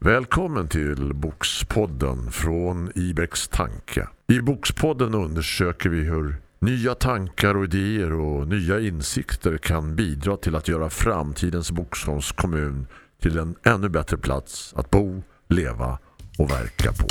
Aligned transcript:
Välkommen 0.00 0.68
till 0.68 1.14
Bokspodden 1.14 2.30
från 2.30 2.92
Ibex 2.94 3.48
Tanke. 3.48 4.08
I 4.28 4.40
Bokspodden 4.40 5.14
undersöker 5.14 5.88
vi 5.88 5.98
hur 5.98 6.36
nya 6.60 6.94
tankar 6.94 7.56
och 7.56 7.64
idéer 7.64 8.12
och 8.12 8.48
nya 8.48 8.80
insikter 8.80 9.58
kan 9.58 9.96
bidra 9.96 10.36
till 10.36 10.56
att 10.56 10.68
göra 10.68 10.90
framtidens 10.90 11.70
Boksholms 11.70 12.32
kommun 12.32 12.86
till 13.22 13.38
en 13.38 13.54
ännu 13.66 13.88
bättre 13.88 14.16
plats 14.16 14.74
att 14.76 14.90
bo, 14.90 15.22
leva 15.48 15.98
och 16.38 16.50
verka 16.50 16.92
på. 16.92 17.06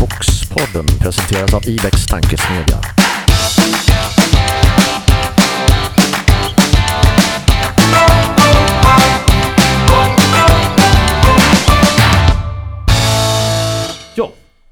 Bokspodden 0.00 0.86
presenteras 1.00 1.54
av 1.54 1.62
Ibex 1.68 2.06
Tankesmedja. 2.06 2.80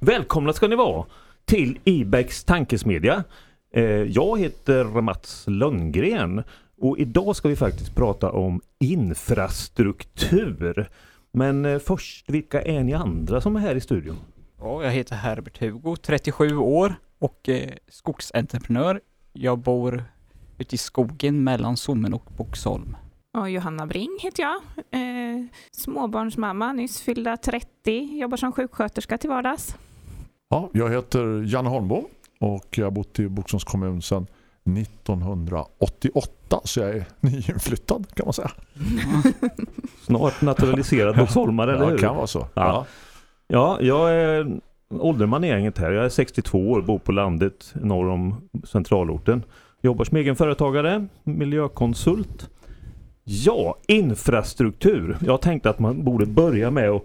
Välkomna 0.01 0.53
ska 0.53 0.69
ni 0.69 0.77
vara 0.77 1.05
till 1.45 1.79
Ibex 1.85 2.45
tankesmedja. 2.45 3.25
Eh, 3.75 3.83
Jag 3.85 4.41
heter 4.41 4.85
Mats 4.85 5.45
Lundgren 5.49 6.43
och 6.81 6.99
idag 6.99 7.37
ska 7.37 7.49
vi 7.49 7.57
faktiskt 7.57 7.95
prata 7.95 8.31
om 8.33 8.61
infrastruktur. 8.81 10.89
Men 11.33 11.65
eh, 11.65 11.79
först, 11.79 12.31
vilka 12.31 12.63
är 12.63 12.83
ni 12.85 12.95
andra 12.95 13.41
som 13.41 13.57
är 13.57 13.61
här 13.61 13.75
i 13.75 13.81
studion? 13.81 14.17
Ja, 14.61 14.83
jag 14.85 14.91
heter 14.91 15.17
Herbert 15.17 15.61
Hugo, 15.61 15.97
37 15.97 16.57
år 16.57 16.95
och 17.19 17.49
eh, 17.49 17.71
skogsentreprenör. 17.89 19.01
Jag 19.33 19.59
bor 19.59 20.05
ute 20.59 20.75
i 20.75 20.79
skogen 20.79 21.45
mellan 21.45 21.77
Sommen 21.77 22.15
och 22.15 22.25
Boxholm. 22.37 22.97
Och 23.39 23.51
Johanna 23.51 23.87
Bring 23.87 24.19
heter 24.21 24.43
jag. 24.43 24.57
Eh, 24.91 25.45
småbarnsmamma, 25.71 26.73
nyss 26.73 27.01
fyllda 27.01 27.37
30. 27.37 28.19
Jobbar 28.21 28.37
som 28.37 28.53
sjuksköterska 28.53 29.19
till 29.19 29.31
vardags. 29.31 29.77
Ja, 30.51 30.71
jag 30.73 30.91
heter 30.91 31.43
Janne 31.47 31.69
Holmbo 31.69 32.05
och 32.41 32.79
jag 32.79 32.87
har 32.87 32.91
bott 32.91 33.19
i 33.19 33.29
Boksholms 33.29 33.65
kommun 33.65 34.03
sedan 34.03 34.27
1988 34.79 36.61
så 36.65 36.81
jag 36.81 36.91
är 36.91 37.05
nyinflyttad 37.21 38.07
kan 38.15 38.27
man 38.27 38.33
säga. 38.33 38.51
Snart 40.07 40.43
naturaliserad 40.43 41.17
boxholmare, 41.17 41.73
eller 41.73 41.85
Ja, 41.85 41.91
hur? 41.91 41.99
kan 41.99 42.17
vara 42.17 42.27
så. 42.27 42.47
Ja. 42.55 42.87
Ja, 43.49 43.79
jag 43.81 44.15
är 44.15 44.61
ålderman 44.91 45.45
i 45.45 45.49
gänget 45.49 45.79
här. 45.79 45.91
Jag 45.93 46.05
är 46.05 46.09
62 46.09 46.71
år, 46.71 46.83
bor 46.83 46.99
på 46.99 47.13
landet 47.13 47.75
norr 47.75 48.09
om 48.09 48.35
centralorten. 48.65 49.43
Jobbar 49.83 50.05
som 50.05 50.17
egen 50.17 50.37
företagare, 50.37 51.07
miljökonsult. 51.25 52.51
Ja, 53.25 53.77
infrastruktur. 53.89 55.17
Jag 55.27 55.41
tänkte 55.41 55.71
att 55.71 55.79
man 55.79 56.05
borde 56.05 56.27
börja 56.27 56.71
med 56.71 56.91
att 56.91 57.03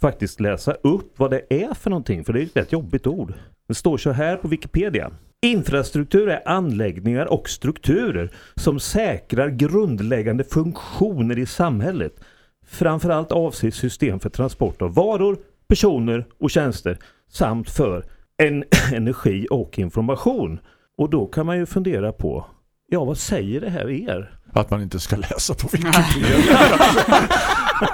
faktiskt 0.00 0.40
läsa 0.40 0.72
upp 0.72 1.18
vad 1.18 1.30
det 1.30 1.42
är 1.48 1.74
för 1.74 1.90
någonting, 1.90 2.24
för 2.24 2.32
det 2.32 2.40
är 2.40 2.44
ett 2.44 2.56
rätt 2.56 2.72
jobbigt 2.72 3.06
ord. 3.06 3.34
Det 3.68 3.74
står 3.74 3.96
så 3.96 4.10
här 4.10 4.36
på 4.36 4.48
Wikipedia. 4.48 5.10
Infrastruktur 5.42 6.28
är 6.28 6.48
anläggningar 6.48 7.26
och 7.26 7.48
strukturer 7.48 8.30
som 8.54 8.80
säkrar 8.80 9.48
grundläggande 9.48 10.44
funktioner 10.44 11.38
i 11.38 11.46
samhället. 11.46 12.20
Framförallt 12.66 13.32
avser 13.32 13.70
system 13.70 14.20
för 14.20 14.30
transport 14.30 14.82
av 14.82 14.94
varor, 14.94 15.38
personer 15.68 16.26
och 16.38 16.50
tjänster 16.50 16.98
samt 17.28 17.70
för 17.70 18.04
en 18.36 18.64
energi 18.94 19.46
och 19.50 19.78
information. 19.78 20.60
Och 20.98 21.10
då 21.10 21.26
kan 21.26 21.46
man 21.46 21.58
ju 21.58 21.66
fundera 21.66 22.12
på, 22.12 22.46
ja 22.88 23.04
vad 23.04 23.18
säger 23.18 23.60
det 23.60 23.70
här 23.70 23.90
er? 23.90 24.38
Att 24.54 24.70
man 24.70 24.82
inte 24.82 25.00
ska 25.00 25.16
läsa 25.16 25.54
på 25.54 25.68
Wikipedia. 25.72 26.58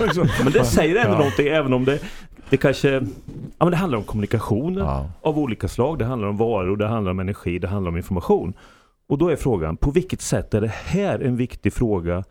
Men 0.45 0.53
det 0.53 0.65
säger 0.65 0.97
ändå 0.97 1.13
Ja. 1.13 1.19
någonting 1.19 1.47
även 1.49 1.73
om 1.73 1.85
det, 1.85 1.99
det 2.51 2.57
kanske, 2.57 2.89
ja 2.89 3.01
men 3.59 3.71
det 3.71 3.77
handlar 3.77 3.99
om 3.99 4.05
kommunikationer 4.05 4.81
Ja. 4.81 5.11
av 5.23 5.39
olika 5.39 5.69
slag. 5.69 5.99
Det 5.99 6.05
handlar 6.05 6.29
om 6.29 6.37
varor, 6.37 6.77
det 6.77 6.87
handlar 6.89 7.11
om 7.11 7.21
energi, 7.21 7.59
det 7.59 7.69
handlar 7.69 7.89
om 7.91 7.97
information. 7.97 8.53
Och 9.09 9.19
då 9.19 9.29
är 9.29 9.37
frågan, 9.37 9.77
på 9.77 9.91
vilket 9.91 10.21
sätt 10.21 10.55
är 10.55 10.61
det 10.61 10.73
här 10.85 11.19
en 11.21 11.37
viktig 11.37 11.73
fråga 11.73 12.25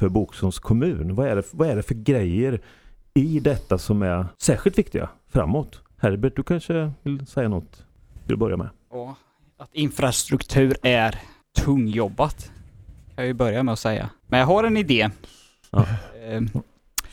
för 0.00 0.08
Boksons 0.08 0.58
kommun? 0.58 1.14
Vad 1.14 1.28
är, 1.28 1.36
det, 1.36 1.42
vad 1.50 1.68
är 1.68 1.76
det 1.76 1.82
för 1.82 1.94
grejer 1.94 2.60
i 3.14 3.40
detta 3.40 3.78
som 3.78 4.02
är 4.02 4.26
särskilt 4.42 4.78
viktiga 4.78 5.08
framåt? 5.32 5.80
Herbert, 5.98 6.36
du 6.36 6.42
kanske 6.42 6.92
vill 7.02 7.26
säga 7.26 7.48
något 7.48 7.84
till 8.24 8.32
att 8.32 8.38
börja 8.38 8.56
med? 8.56 8.68
Och 8.90 9.10
att 9.58 9.74
infrastruktur 9.74 10.76
är 10.82 11.18
tungjobbat. 11.58 12.50
Kan 13.16 13.22
jag 13.24 13.26
ju 13.26 13.34
börja 13.34 13.62
med 13.62 13.72
att 13.72 13.78
säga. 13.78 14.10
Men 14.26 14.40
jag 14.40 14.46
har 14.46 14.64
en 14.64 14.76
idé. 14.76 15.10
Ja. 15.70 15.86
Ehm, 16.28 16.48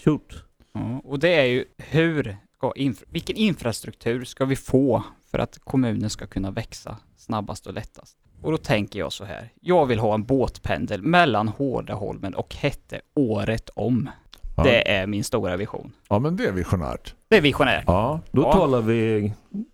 Shoot. 0.03 0.43
Ja, 0.73 1.01
och 1.03 1.19
det 1.19 1.29
är 1.35 1.45
ju 1.45 1.65
hur 1.77 2.37
ska 2.57 2.71
inf- 2.71 3.03
vilken 3.07 3.35
infrastruktur 3.35 4.23
ska 4.25 4.45
vi 4.45 4.55
få 4.55 5.03
för 5.31 5.39
att 5.39 5.59
kommunen 5.63 6.09
ska 6.09 6.27
kunna 6.27 6.51
växa 6.51 6.97
snabbast 7.17 7.67
och 7.67 7.73
lättast? 7.73 8.17
Och 8.41 8.51
då 8.51 8.57
tänker 8.57 8.99
jag 8.99 9.13
så 9.13 9.25
här. 9.25 9.49
Jag 9.61 9.85
vill 9.85 9.99
ha 9.99 10.13
en 10.13 10.23
båtpendel 10.23 11.01
mellan 11.01 11.47
Hårdaholmen 11.47 12.35
och 12.35 12.55
Hätte 12.55 13.01
året 13.15 13.69
om. 13.75 14.09
Ja. 14.57 14.63
Det 14.63 14.91
är 14.91 15.07
min 15.07 15.23
stora 15.23 15.57
vision. 15.57 15.91
ja, 16.09 16.19
men 16.19 16.35
det 16.35 16.45
är 16.45 16.51
visionärt. 16.51 17.15
Det 17.27 17.37
är 17.37 17.41
visionär. 17.41 17.83
Ja, 17.87 18.19
Då 18.31 18.41
Ja. 18.41 18.53
talar 18.53 18.81
vi 18.81 19.33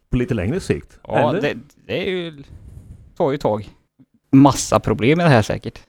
på 0.10 0.18
lite 0.18 0.34
längre 0.34 0.60
sikt. 0.60 1.00
Ja, 1.08 1.30
eller? 1.30 1.42
det, 1.42 1.54
det 1.88 2.08
är 2.08 2.12
ju... 2.12 2.44
tar 3.18 3.32
ju 3.32 3.38
tag. 3.38 3.70
Massa 4.32 4.80
problem 4.80 5.18
med 5.18 5.26
det 5.26 5.30
här 5.30 5.42
säkert. 5.42 5.80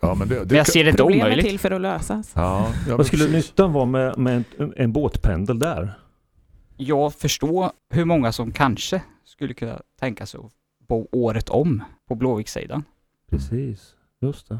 Ja 0.00 0.14
men 0.14 0.28
det, 0.28 0.34
det 0.34 0.46
Men 0.46 0.56
jag 0.56 0.66
ser 0.66 0.84
det 0.84 0.90
inte 0.90 1.02
omöjligt. 1.02 1.46
till 1.46 1.58
för 1.58 1.70
att 1.70 1.80
lösas. 1.80 2.32
Ja, 2.34 2.72
ja, 2.88 2.96
Vad 2.96 3.06
skulle 3.06 3.24
precis. 3.24 3.50
nyttan 3.50 3.72
vara 3.72 3.84
med, 3.84 4.18
med 4.18 4.44
en, 4.58 4.74
en 4.76 4.92
båtpendel 4.92 5.58
där? 5.58 5.92
Jag 6.76 7.14
förstår 7.14 7.70
hur 7.90 8.04
många 8.04 8.32
som 8.32 8.52
kanske 8.52 9.02
skulle 9.24 9.54
kunna 9.54 9.80
tänka 10.00 10.26
sig 10.26 10.40
att 10.40 10.52
bo 10.88 11.08
året 11.12 11.48
om 11.48 11.84
på 12.08 12.14
Blåvikssidan. 12.14 12.84
Precis, 13.30 13.94
just 14.20 14.48
det. 14.48 14.54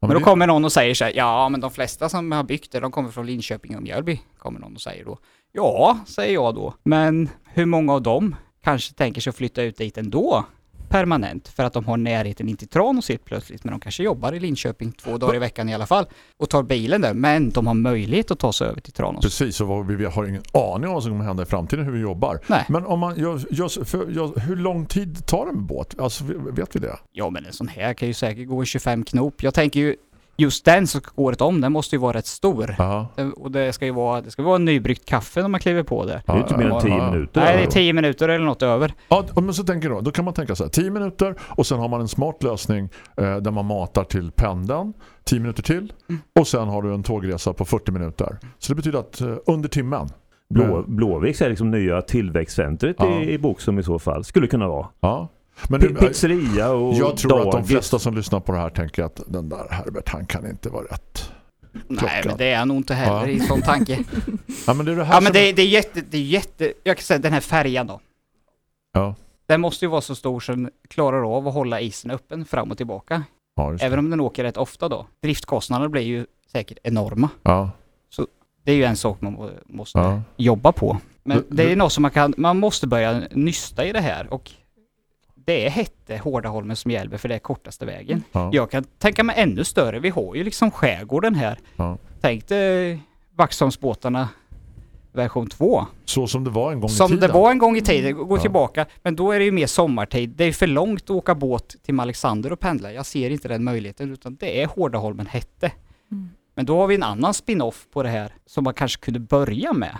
Ja, 0.00 0.06
Men 0.06 0.10
då 0.14 0.18
det- 0.18 0.24
kommer 0.24 0.46
någon 0.46 0.64
och 0.64 0.72
säger 0.72 0.94
så 0.94 1.04
här, 1.04 1.12
ja 1.16 1.48
men 1.48 1.60
de 1.60 1.70
flesta 1.70 2.08
som 2.08 2.32
har 2.32 2.44
byggt 2.44 2.72
det, 2.72 2.80
de 2.80 2.90
kommer 2.92 3.10
från 3.10 3.26
Linköping 3.26 3.76
och 3.76 3.82
Mjölby, 3.82 4.20
kommer 4.38 4.60
någon 4.60 4.74
och 4.74 4.80
säger 4.80 5.04
då. 5.04 5.18
Ja, 5.52 5.98
säger 6.06 6.34
jag 6.34 6.54
då. 6.54 6.74
Men 6.82 7.28
hur 7.44 7.66
många 7.66 7.92
av 7.92 8.02
dem 8.02 8.36
kanske 8.62 8.94
tänker 8.94 9.20
sig 9.20 9.30
att 9.30 9.36
flytta 9.36 9.62
ut 9.62 9.76
dit 9.76 9.98
ändå? 9.98 10.44
Permanent, 10.88 11.48
för 11.48 11.64
att 11.64 11.72
de 11.72 11.84
har 11.84 11.96
närheten 11.96 12.48
in 12.48 12.56
till 12.56 12.68
Tranås 12.68 13.08
helt 13.08 13.24
plötsligt. 13.24 13.64
Men 13.64 13.70
de 13.70 13.80
kanske 13.80 14.02
jobbar 14.02 14.32
i 14.32 14.40
Linköping 14.40 14.92
två 14.92 15.18
dagar 15.18 15.34
i 15.34 15.38
veckan 15.38 15.68
i 15.68 15.74
alla 15.74 15.86
fall 15.86 16.06
och 16.36 16.50
tar 16.50 16.62
bilen 16.62 17.00
där. 17.00 17.14
Men 17.14 17.50
de 17.50 17.66
har 17.66 17.74
möjlighet 17.74 18.30
att 18.30 18.38
ta 18.38 18.52
sig 18.52 18.68
över 18.68 18.80
till 18.80 18.92
Tranås. 18.92 19.24
Precis, 19.24 19.60
och 19.60 19.90
vi 19.90 20.04
har 20.04 20.24
ingen 20.24 20.42
aning 20.52 20.88
om 20.88 20.94
vad 20.94 21.02
som 21.02 21.12
kommer 21.12 21.24
hända 21.24 21.42
i 21.42 21.46
framtiden 21.46 21.84
hur 21.84 21.92
vi 21.92 22.00
jobbar. 22.00 22.40
Nej. 22.46 22.64
Men 22.68 22.86
om 22.86 22.98
man, 23.00 23.14
jag, 23.50 23.72
för, 23.72 24.10
jag, 24.10 24.38
hur 24.38 24.56
lång 24.56 24.86
tid 24.86 25.26
tar 25.26 25.46
en 25.46 25.66
båt? 25.66 26.00
Alltså, 26.00 26.24
vet 26.52 26.76
vi 26.76 26.80
det? 26.80 26.98
Ja 27.12 27.30
men 27.30 27.46
en 27.46 27.52
sån 27.52 27.68
här 27.68 27.94
kan 27.94 28.08
ju 28.08 28.14
säkert 28.14 28.48
gå 28.48 28.62
i 28.62 28.66
25 28.66 29.04
knop. 29.04 29.42
Jag 29.42 29.54
tänker 29.54 29.80
ju, 29.80 29.96
just 30.38 30.64
den 30.64 30.86
som 30.86 31.00
ska 31.00 31.10
gå 31.14 31.22
året 31.22 31.40
om, 31.40 31.60
den 31.60 31.72
måste 31.72 31.94
ju 31.96 32.00
vara 32.00 32.12
rätt 32.16 32.26
stor. 32.26 32.74
Ja. 32.78 33.06
Eh, 33.16 33.28
Och 33.28 33.50
det 33.50 33.72
ska 33.72 33.84
ju 33.84 33.92
vara, 33.92 34.20
det 34.20 34.30
ska 34.30 34.42
vara 34.42 34.58
nybryggt 34.58 35.04
kaffe 35.04 35.42
när 35.42 35.48
man 35.48 35.60
kliver 35.60 35.82
på 35.82 36.04
det. 36.04 36.22
Det 36.26 36.32
är 36.32 36.38
inte 36.38 36.56
mer 36.56 36.64
än 36.64 36.70
ja, 36.72 36.80
10 36.80 36.90
ja. 36.96 37.10
minuter. 37.10 37.40
Nej, 37.40 37.56
det 37.56 37.62
är 37.62 37.66
10 37.70 37.92
minuter 37.92 38.28
eller 38.28 38.44
något 38.44 38.62
över. 38.62 38.94
Ja, 39.08 39.24
men 39.34 39.54
så 39.54 39.64
tänker 39.64 39.88
jag 39.88 39.96
då, 39.98 40.00
då 40.00 40.10
kan 40.10 40.24
man 40.24 40.34
tänka 40.34 40.54
så 40.54 40.64
här, 40.64 40.70
10 40.70 40.90
minuter 40.90 41.34
och 41.40 41.66
sen 41.66 41.78
har 41.78 41.88
man 41.88 42.00
en 42.00 42.08
smart 42.08 42.42
lösning 42.42 42.88
eh, 43.16 43.36
där 43.36 43.50
man 43.50 43.66
matar 43.66 44.04
till 44.04 44.30
pendeln 44.30 44.92
10 45.24 45.40
minuter 45.40 45.62
till 45.62 45.92
Mm. 46.08 46.20
och 46.40 46.48
sen 46.48 46.68
har 46.68 46.82
du 46.82 46.94
en 46.94 47.02
tågresa 47.02 47.52
på 47.52 47.64
40 47.64 47.92
minuter. 47.92 48.38
Så 48.58 48.72
det 48.72 48.76
betyder 48.76 48.98
att 48.98 49.20
eh, 49.20 49.34
under 49.46 49.68
timmen. 49.68 50.08
Blå, 50.50 50.84
Blåviks 50.86 51.42
är 51.42 51.48
liksom 51.48 51.70
nya 51.70 52.02
tillväxtcentret 52.02 52.96
Ja. 52.98 53.20
i, 53.22 53.32
i 53.32 53.38
Boksum 53.38 53.78
i 53.78 53.82
så 53.82 53.98
fall. 53.98 54.24
Skulle 54.24 54.46
kunna 54.46 54.68
vara. 54.68 54.86
Ja. 55.00 55.28
Men 55.68 55.80
nu, 55.80 55.88
pizzeria 55.94 56.70
och 56.70 56.94
jag 56.94 57.16
tror 57.16 57.38
att 57.38 57.44
de 57.44 57.50
dagis. 57.50 57.68
flesta 57.68 57.98
som 57.98 58.14
lyssnar 58.14 58.40
på 58.40 58.52
det 58.52 58.58
här 58.58 58.70
tänker 58.70 59.02
att 59.04 59.20
den 59.26 59.48
där 59.48 59.66
Herbert, 59.70 60.08
han 60.08 60.26
kan 60.26 60.46
inte 60.50 60.68
vara 60.68 60.84
rätt. 60.84 61.32
Nej, 61.88 62.22
men 62.26 62.36
det 62.36 62.44
är 62.44 62.58
jag 62.58 62.68
nog 62.68 62.76
inte 62.76 62.94
heller 62.94 63.26
Ja. 63.26 63.28
i 63.28 63.40
sån 63.40 63.62
tanke. 63.62 64.04
Ja, 64.66 64.74
men 64.74 64.86
det 64.86 64.92
är 64.92 64.96
det 64.96 65.04
här 65.04 65.14
ja, 65.14 65.20
men 65.20 65.32
det, 65.32 65.52
det 65.52 65.62
är 65.62 65.66
jätte, 65.66 66.00
det 66.10 66.16
är 66.18 66.22
jätte, 66.22 66.72
jag 66.84 66.96
kan 66.96 67.04
säga 67.04 67.18
den 67.18 67.32
här 67.32 67.40
färjan 67.40 67.86
då. 67.86 68.00
Ja. 68.92 69.14
Den 69.46 69.60
måste 69.60 69.84
ju 69.84 69.88
vara 69.88 70.00
så 70.00 70.14
stor 70.14 70.40
så 70.40 70.52
den 70.52 70.70
klarar 70.88 71.36
av 71.36 71.48
att 71.48 71.54
hålla 71.54 71.80
isen 71.80 72.10
öppen 72.10 72.44
fram 72.44 72.70
och 72.70 72.76
tillbaka. 72.76 73.22
Ja. 73.56 73.76
Även 73.80 73.98
om 73.98 74.10
den 74.10 74.20
åker 74.20 74.44
rätt 74.44 74.56
ofta 74.56 74.88
då. 74.88 75.06
Driftkostnaderna 75.22 75.88
blir 75.88 76.02
ju 76.02 76.26
säkert 76.52 76.78
enorma. 76.82 77.28
ja, 77.42 77.70
Det 78.64 78.72
är 78.72 78.76
ju 78.76 78.84
en 78.84 78.96
sak 78.96 79.20
man 79.20 79.32
må- 79.32 79.50
måste 79.66 79.98
ja. 79.98 80.22
jobba 80.36 80.72
på. 80.72 80.98
Men 81.22 81.36
Du- 81.38 81.46
det 81.56 81.62
är 81.62 81.68
du- 81.68 81.76
något 81.76 81.92
som 81.92 82.02
man 82.02 82.10
kan, 82.10 82.34
man 82.36 82.58
måste 82.58 82.86
börja 82.86 83.22
nysta 83.30 83.84
i 83.86 83.92
det 83.92 84.00
här 84.00 84.32
och 84.32 84.50
det 85.48 85.66
är 85.66 85.70
Hette, 85.70 86.16
Hårdaholmen 86.16 86.76
som 86.76 86.90
gäller 86.90 87.16
för 87.18 87.28
det 87.28 87.34
är 87.34 87.38
kortaste 87.38 87.86
vägen. 87.86 88.22
ja. 88.32 88.50
Jag 88.52 88.70
kan 88.70 88.84
tänka 88.84 89.24
mig 89.24 89.36
ännu 89.38 89.64
större. 89.64 89.98
Vi 90.00 90.08
har 90.08 90.34
ju 90.34 90.44
liksom 90.44 90.70
skärgården 90.70 91.34
här. 91.34 91.58
Ja. 91.76 91.98
Tänk 92.20 92.48
dig 92.48 93.00
Vaxholmsbåtarna 93.36 94.28
version 95.12 95.46
2. 95.50 95.86
Så 96.04 96.26
som 96.26 96.44
det 96.44 96.50
var 96.50 96.72
en 96.72 96.80
gång 96.80 96.90
i 96.90 96.92
Som 96.94 97.08
tiden. 97.08 97.20
det 97.28 97.34
var 97.34 97.50
en 97.50 97.58
gång 97.58 97.76
i 97.76 97.80
tiden, 97.80 98.16
gå 98.28 98.36
Ja. 98.36 98.40
tillbaka. 98.40 98.86
Men 99.02 99.16
då 99.16 99.32
är 99.32 99.38
det 99.38 99.44
ju 99.44 99.52
mer 99.52 99.66
sommartid. 99.66 100.30
Det 100.30 100.44
är 100.44 100.52
för 100.52 100.66
långt 100.66 101.02
att 101.02 101.10
åka 101.10 101.34
båt 101.34 101.76
till 101.82 102.00
Alexander 102.00 102.52
och 102.52 102.60
pendla. 102.60 102.92
Jag 102.92 103.06
ser 103.06 103.30
inte 103.30 103.48
den 103.48 103.64
möjligheten 103.64 104.12
utan 104.12 104.36
det 104.36 104.62
är 104.62 104.66
Hårdaholmen 104.66 105.26
Hette. 105.26 105.72
Mm. 106.12 106.28
Men 106.54 106.66
då 106.66 106.80
har 106.80 106.86
vi 106.86 106.94
en 106.94 107.02
annan 107.02 107.34
spin-off 107.34 107.86
på 107.92 108.02
det 108.02 108.08
här 108.08 108.32
som 108.46 108.64
man 108.64 108.74
kanske 108.74 109.00
kunde 109.04 109.20
börja 109.20 109.72
med. 109.72 109.96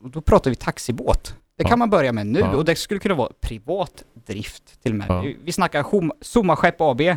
Och 0.00 0.10
då 0.10 0.20
pratar 0.20 0.50
vi 0.50 0.56
taxibåt. 0.56 1.34
Det 1.58 1.64
Ja. 1.64 1.68
kan 1.68 1.78
man 1.78 1.90
börja 1.90 2.12
med 2.12 2.26
nu 2.26 2.38
Ja. 2.40 2.56
och 2.56 2.64
det 2.64 2.76
skulle 2.76 3.00
kunna 3.00 3.14
vara 3.14 3.32
privat 3.40 4.04
drift 4.26 4.82
till 4.82 4.92
och 4.92 4.98
med. 4.98 5.06
Ja. 5.08 5.24
Vi- 5.44 5.52
snackar 5.52 5.84
Sommarskepp 6.24 6.80
AB. 6.80 7.00
Mm. 7.00 7.16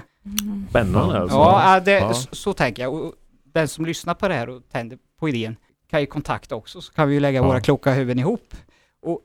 Spännande 0.69 1.19
alltså. 1.19 1.37
Ja, 1.37 1.79
det, 1.79 1.91
Ja. 1.91 2.13
Så, 2.13 2.35
så 2.35 2.53
tänker 2.53 2.83
jag. 2.83 2.93
Och 2.93 3.13
den 3.53 3.67
som 3.67 3.85
lyssnar 3.85 4.13
på 4.13 4.27
det 4.27 4.33
här 4.33 4.49
och 4.49 4.61
tänder 4.71 4.97
på 5.19 5.29
idén 5.29 5.55
kan 5.89 5.99
ju 5.99 6.05
kontakta 6.05 6.55
också 6.55 6.81
så 6.81 6.93
kan 6.93 7.07
vi 7.07 7.13
ju 7.13 7.19
lägga 7.19 7.39
Ja. 7.39 7.47
våra 7.47 7.61
kloka 7.61 7.91
huvuden 7.91 8.19
ihop. 8.19 8.55
Och 9.01 9.19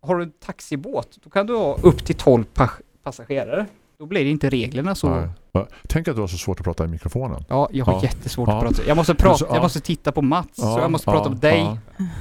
har 0.00 0.16
du 0.16 0.22
en 0.22 0.32
taxibåt, 0.32 1.18
då 1.24 1.30
kan 1.30 1.46
du 1.46 1.56
ha 1.56 1.76
upp 1.82 2.04
till 2.04 2.14
12 2.16 2.44
pa 2.44 2.70
passagerare. 3.02 3.66
Då 3.98 4.06
blir 4.06 4.24
det 4.24 4.30
inte 4.30 4.50
reglerna 4.50 4.94
så... 4.94 5.10
Nej. 5.10 5.28
Ja. 5.52 5.68
Tänk 5.88 6.08
att 6.08 6.14
du 6.14 6.20
har 6.20 6.28
så 6.28 6.38
svårt 6.38 6.60
att 6.60 6.64
prata 6.64 6.84
i 6.84 6.88
mikrofonen. 6.88 7.44
Ja, 7.48 7.68
jag 7.72 7.84
har 7.84 7.92
Ja. 7.92 8.02
jättesvårt 8.02 8.48
Ja. 8.48 8.56
att 8.58 8.62
prata. 8.64 8.82
Jag 8.88 8.96
måste 8.96 9.14
prata, 9.14 9.38
Så, 9.38 9.44
ja. 9.48 9.54
jag 9.54 9.62
måste 9.62 9.80
titta 9.80 10.12
på 10.12 10.22
Mats, 10.22 10.48
så 10.56 10.62
Ja, 10.66 10.80
jag 10.80 10.90
måste 10.90 11.10
ja, 11.10 11.14
prata 11.16 11.28
med 11.30 11.38
dig. 11.38 11.58
ja. 11.58 11.78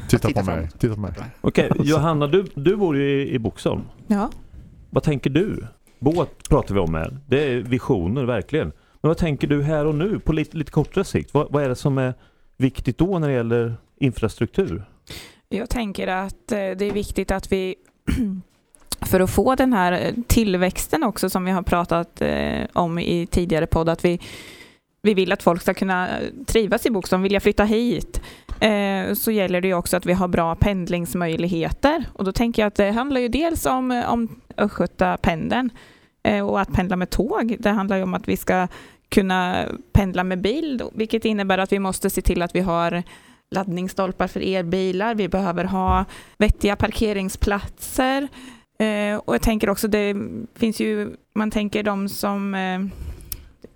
Titta, 0.10 0.27
Titta 0.27 0.39
på 0.39 0.45
mig. 0.45 0.69
Titta 0.80 0.94
på 0.95 1.00
mig. 1.01 1.12
Okej, 1.42 1.72
Johanna 1.80 2.27
du, 2.27 2.45
du 2.56 2.75
bor 2.75 2.98
ju 2.98 3.22
i, 3.22 3.33
i 3.33 3.39
Boxholm. 3.39 3.81
Ja. 4.07 4.30
Vad 4.89 5.04
tänker 5.04 5.30
du? 5.30 5.68
Båt 6.00 6.50
pratar 6.50 6.74
vi 6.75 6.80
om 6.81 6.94
här. 6.94 7.18
Det 7.27 7.44
är 7.44 7.57
visioner 7.62 8.24
verkligen. 8.25 8.68
Men 9.01 9.07
vad 9.10 9.18
tänker 9.18 9.48
du 9.48 9.63
här 9.63 9.86
och 9.86 9.95
nu 9.95 10.19
på 10.19 10.33
lite, 10.33 10.57
lite 10.57 10.72
kortare 10.72 11.04
sikt? 11.04 11.33
Vad, 11.33 11.51
vad 11.51 11.63
är 11.63 11.69
det 11.69 11.75
som 11.75 11.98
är 11.98 12.13
viktigt 12.57 12.98
då 12.98 13.19
när 13.19 13.27
det 13.27 13.33
gäller 13.33 13.75
infrastruktur? 14.00 14.86
Jag 15.50 15.69
tänker 15.69 16.07
att 16.07 16.51
eh, 16.51 16.57
det 16.57 16.86
är 16.86 16.92
viktigt 16.92 17.31
att 17.31 17.51
vi 17.51 17.75
för 19.02 19.20
att 19.20 19.30
få 19.30 19.56
den 19.56 19.74
här 19.74 19.92
eh, 19.92 20.14
tillväxten 20.28 21.04
också 21.04 21.30
som 21.30 21.46
vi 21.46 21.52
har 21.52 21.62
pratat 21.62 22.22
eh, 22.22 22.66
om 22.74 23.00
i 23.00 23.28
tidigare 23.32 23.68
podd, 23.68 23.90
att 23.90 24.06
vi, 24.06 24.20
vi 25.02 25.14
vill 25.14 25.32
att 25.32 25.44
folk 25.44 25.62
ska 25.62 25.74
kunna 25.74 26.20
eh, 26.20 26.28
trivas 26.46 26.86
i 26.86 26.90
Boxholm, 26.90 27.24
vilja 27.24 27.40
flytta 27.40 27.64
hit, 27.64 28.22
eh, 28.60 29.14
så 29.14 29.32
gäller 29.32 29.62
det 29.62 29.68
ju 29.68 29.74
också 29.74 29.98
att 29.98 30.06
vi 30.06 30.14
har 30.14 30.28
bra 30.28 30.56
pendlingsmöjligheter. 30.56 32.06
Och 32.14 32.24
då 32.24 32.32
tänker 32.32 32.62
jag 32.62 32.68
att 32.68 32.76
det 32.76 32.92
handlar 32.92 33.22
ju 33.22 33.28
dels 33.28 33.66
om, 33.66 33.92
eh, 33.92 34.14
om 34.14 34.42
Östgötapendeln 34.58 35.70
eh, 36.24 36.48
och 36.48 36.62
att 36.62 36.74
pendla 36.74 36.96
med 36.96 37.10
tåg. 37.10 37.56
Det 37.60 37.70
handlar 37.70 37.98
ju 37.98 38.04
om 38.04 38.14
att 38.14 38.28
vi 38.28 38.38
ska 38.38 38.68
kunna 39.10 39.66
pendla 39.94 40.24
med 40.24 40.42
bil, 40.42 40.84
vilket 40.94 41.26
innebär 41.26 41.58
att 41.58 41.72
vi 41.72 41.80
måste 41.80 42.10
se 42.10 42.22
till 42.22 42.42
att 42.42 42.56
vi 42.56 42.60
har 42.60 43.04
laddningsstolpar 43.52 44.28
för 44.28 44.40
elbilar, 44.56 45.16
vi 45.16 45.28
behöver 45.28 45.64
ha 45.64 46.06
vettiga 46.38 46.76
parkeringsplatser. 46.76 48.28
Eh, 48.77 49.18
och 49.25 49.33
jag 49.33 49.42
tänker 49.42 49.69
också, 49.69 49.88
det 49.88 50.16
finns 50.56 50.80
ju, 50.80 51.16
man 51.33 51.51
tänker 51.51 51.83
de 51.83 52.10
som 52.10 52.56
eh, 52.56 52.80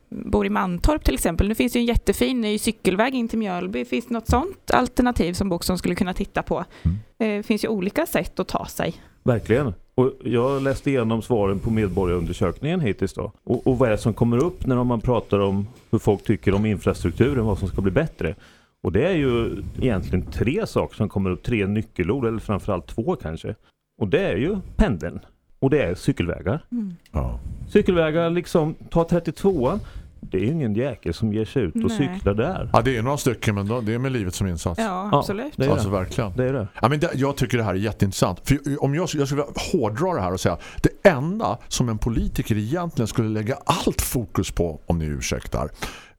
bor 0.10 0.46
i 0.46 0.50
Mantorp 0.50 1.04
till 1.04 1.14
exempel. 1.14 1.48
Nu 1.48 1.56
finns 1.56 1.74
det 1.74 1.80
ju 1.80 1.82
en 1.82 1.88
jättefin 1.88 2.42
ny 2.42 2.58
cykelväg 2.58 3.16
in 3.16 3.28
till 3.28 3.40
Mjölby. 3.40 3.86
Finns 3.86 4.06
det 4.06 4.14
något 4.14 4.30
sånt 4.30 4.72
alternativ 4.72 5.34
som 5.34 5.50
Boxholm 5.50 5.78
skulle 5.78 5.96
kunna 5.96 6.14
titta 6.14 6.44
på? 6.44 6.66
Mm. 6.84 6.98
Eh, 7.20 7.38
Det 7.38 7.44
finns 7.44 7.64
ju 7.64 7.68
olika 7.68 8.06
sätt 8.06 8.40
att 8.40 8.48
ta 8.48 8.66
sig. 8.66 8.94
Verkligen. 9.24 9.74
Och 9.96 10.12
jag 10.24 10.62
läste 10.62 10.90
igenom 10.90 11.22
svaren 11.22 11.60
på 11.60 11.72
medborgarundersökningen 11.72 12.80
hittills 12.80 13.14
då. 13.14 13.32
Och, 13.44 13.68
och 13.68 13.78
vad 13.78 13.88
är 13.88 13.92
det 13.92 13.98
som 13.98 14.14
kommer 14.14 14.44
upp 14.44 14.66
när 14.66 14.84
man 14.84 15.02
pratar 15.02 15.40
om 15.40 15.68
hur 15.92 16.00
folk 16.00 16.24
tycker 16.24 16.54
om 16.54 16.66
infrastrukturen, 16.66 17.46
vad 17.46 17.60
som 17.60 17.68
ska 17.68 17.82
bli 17.82 17.92
bättre. 17.92 18.36
Och 18.84 18.92
det 18.92 19.08
är 19.08 19.14
ju 19.14 19.64
egentligen 19.82 20.26
tre 20.32 20.68
saker 20.68 20.96
som 20.96 21.10
kommer 21.10 21.30
upp, 21.30 21.44
tre 21.44 21.68
nyckelord 21.68 22.26
eller 22.26 22.40
framförallt 22.40 22.88
två 22.88 23.16
kanske. 23.16 23.56
Och 24.00 24.08
det 24.08 24.20
är 24.20 24.36
ju 24.36 24.58
pendeln 24.76 25.20
och 25.60 25.70
det 25.70 25.82
är 25.84 25.96
cykelvägar. 25.96 26.66
Ja. 27.12 27.40
Cykelvägar 27.70 28.30
liksom, 28.30 28.76
ta 28.90 29.04
32 29.04 29.80
det 30.22 30.38
är 30.38 30.42
ju 30.42 30.48
ingen 30.52 30.74
jäkel 30.76 31.14
som 31.14 31.34
ger 31.34 31.46
sig 31.46 31.62
ut 31.64 31.76
och 31.76 31.82
Nej. 31.82 31.98
cyklar 31.98 32.34
där. 32.34 32.70
ja, 32.74 32.82
det 32.82 32.98
är 32.98 33.02
några 33.02 33.18
stycken 33.18 33.56
men 33.56 33.68
då- 33.68 33.82
det 33.82 33.94
är 33.94 34.00
med 34.00 34.12
livet 34.12 34.36
som 34.36 34.48
insats. 34.48 34.80
Ja, 34.80 35.10
Ja, 35.12 35.18
absolut. 35.20 35.54
det 35.56 35.66
är 35.66 35.70
Alltså 35.70 35.90
det. 35.90 35.98
verkligen. 35.98 36.32
Det 36.36 36.44
är 36.50 36.54
det. 36.54 36.68
Ja, 36.82 36.90
men 36.90 37.00
det, 37.00 37.10
jag 37.16 37.38
tycker 37.38 37.58
det 37.58 37.64
här 37.64 37.72
är 37.72 37.78
jätteintressant. 37.78 38.42
För 38.48 38.84
om 38.84 38.96
jag, 38.96 39.10
jag 39.14 39.28
skulle 39.28 39.44
hårdra 39.72 40.14
det 40.14 40.22
här 40.22 40.34
och 40.34 40.40
säga 40.40 40.58
det 40.84 41.10
enda 41.10 41.58
som 41.68 41.90
en 41.90 41.98
politiker 41.98 42.58
egentligen 42.58 43.08
skulle 43.08 43.30
lägga 43.30 43.56
allt 43.66 44.02
fokus 44.02 44.52
på, 44.52 44.80
om 44.86 45.00
ni 45.00 45.06
ursäktar, 45.06 45.70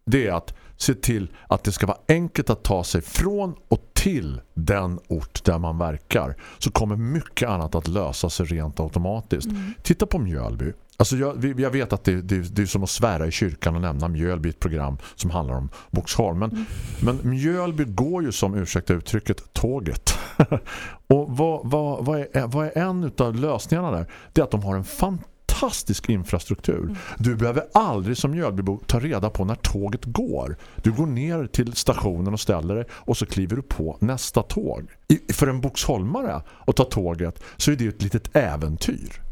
det 0.05 0.27
är 0.27 0.33
att 0.33 0.55
se 0.77 0.95
till 0.95 1.31
att 1.49 1.65
det 1.65 1.73
ska 1.73 1.87
vara 1.87 1.99
enkelt 2.09 2.51
att 2.51 2.63
ta 2.63 2.85
sig 2.85 3.01
från 3.03 3.55
och 3.69 3.90
till 4.01 4.41
den 4.55 4.99
ort 5.09 5.45
där 5.45 5.59
man 5.59 5.79
verkar. 5.79 6.37
Så 6.59 6.71
kommer 6.71 6.97
mycket 6.97 7.49
annat 7.49 7.75
att 7.75 7.89
lösa 7.89 8.31
sig 8.31 8.47
rent 8.47 8.81
automatiskt. 8.81 9.49
Titta 9.83 10.07
på 10.07 10.19
Mjölby. 10.19 10.73
Alltså 10.97 11.17
jag, 11.17 11.61
jag 11.61 11.71
vet 11.71 11.93
att 11.93 12.05
det, 12.05 12.23
det, 12.23 12.57
det 12.57 12.63
är 12.63 12.67
som 12.67 12.83
att 12.83 12.91
svära 12.91 13.27
i 13.27 13.31
kyrkan 13.31 13.75
och 13.75 13.81
nämna 13.81 14.09
Mjölby 14.09 14.49
i 14.49 14.51
ett 14.51 14.61
program 14.61 14.99
som 15.15 15.31
handlar 15.31 15.55
om 15.55 15.69
Boxholm. 15.91 16.39
Men, 16.39 16.67
men 17.01 17.21
Mjölby 17.23 17.85
går 17.85 18.23
ju 18.23 18.33
som, 18.33 18.55
ursäkta 18.55 18.95
uttrycket, 18.95 19.53
tåget. 19.53 20.19
och 21.07 21.37
vad, 21.37 21.71
vad, 21.71 22.05
vad, 22.05 22.21
är, 22.21 22.47
vad 22.47 22.67
är 22.67 22.79
en 22.79 23.13
av 23.19 23.35
lösningarna 23.35 23.91
där? 23.91 24.07
Det 24.33 24.41
är 24.41 24.45
att 24.45 24.51
de 24.51 24.63
har 24.63 24.77
en 24.77 24.85
fantastisk 24.85 25.30
fantastisk 25.61 26.09
infrastruktur. 26.09 26.97
Du 27.19 27.37
behöver 27.37 27.65
aldrig 27.75 28.17
som 28.17 28.31
Mjölbybo 28.31 28.81
ta 28.87 29.01
reda 29.01 29.31
på 29.31 29.45
när 29.45 29.55
tåget 29.55 30.05
går. 30.05 30.57
Du 30.77 30.93
går 30.93 31.07
ner 31.07 31.47
till 31.47 31.73
stationen 31.73 32.33
och 32.33 32.41
ställer 32.41 32.75
dig 32.75 32.85
och 32.91 33.17
så 33.17 33.27
kliver 33.27 33.57
du 33.57 33.63
på 33.63 33.97
nästa 34.01 34.43
tåg. 34.43 34.91
I, 35.09 35.33
för 35.33 35.47
en 35.47 35.61
boxholmare 35.61 36.43
att 36.67 36.77
ta 36.77 36.85
tåget 36.85 37.43
så 37.57 37.71
är 37.71 37.77
det 37.77 37.87
ett 37.87 38.03
litet 38.03 38.37
äventyr. 38.37 39.30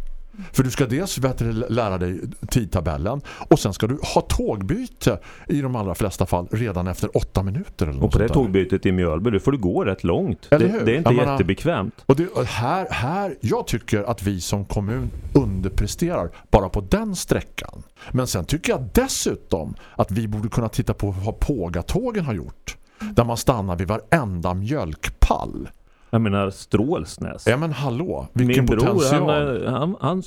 För 0.52 0.62
du 0.62 0.70
ska 0.70 0.86
dels 0.86 1.14
du, 1.14 1.52
lära 1.68 1.98
dig 1.98 2.20
tidtabellen 2.48 3.20
och 3.50 3.58
sen 3.58 3.72
ska 3.74 3.86
du 3.86 3.98
ha 4.14 4.20
tågbyte 4.20 5.18
i 5.48 5.60
de 5.60 5.76
allra 5.76 5.94
flesta 5.94 6.26
fall 6.26 6.48
redan 6.50 6.86
efter 6.86 7.16
åtta 7.16 7.42
minuter. 7.42 7.86
Eller 7.86 8.04
Och 8.04 8.12
på 8.12 8.18
det 8.18 8.28
tågbytet 8.28 8.86
i 8.86 8.92
Mjölby, 8.92 9.30
då 9.30 9.38
får 9.38 9.52
du 9.52 9.58
gå 9.58 9.84
rätt 9.84 10.04
långt. 10.04 10.46
Det, 10.50 10.58
det 10.58 10.64
är 10.64 10.68
inte 10.76 10.92
Jag 11.10 11.14
menar- 11.14 11.32
jättebekvämt. 11.32 11.94
Och, 12.06 12.16
det, 12.16 12.28
här, 12.46 12.86
här, 12.90 13.34
jag 13.40 13.66
tycker 13.66 14.02
att 14.02 14.22
vi 14.22 14.40
som 14.40 14.64
kommun 14.64 15.10
underpresterar 15.34 16.30
bara 16.50 16.68
på 16.68 16.80
den 16.80 17.16
sträckan. 17.16 17.82
Men 18.12 18.26
sen 18.26 18.44
tycker 18.44 18.72
jag 18.72 18.88
dessutom 18.92 19.74
att 19.96 20.10
vi 20.10 20.28
borde 20.28 20.48
kunna 20.48 20.68
titta 20.68 20.94
på 20.94 21.10
vad 21.10 21.40
Pågatågen 21.40 22.24
har 22.24 22.34
gjort. 22.34 22.76
Där 23.00 23.24
man 23.24 23.36
stannar 23.36 23.76
vid 23.76 23.88
varenda 23.88 24.54
mjölkpall. 24.54 25.68
Jag 26.10 26.20
menar 26.20 26.50
Strålsnäs. 26.50 27.46
Ja 27.46 27.56
men 27.56 27.72
hallå, 27.72 28.26
vilken 28.32 28.64
Min 28.64 28.66
bror, 28.66 28.86
potential. 28.94 29.64
han, 29.66 29.74
han, 29.74 29.96
han, 30.00 30.22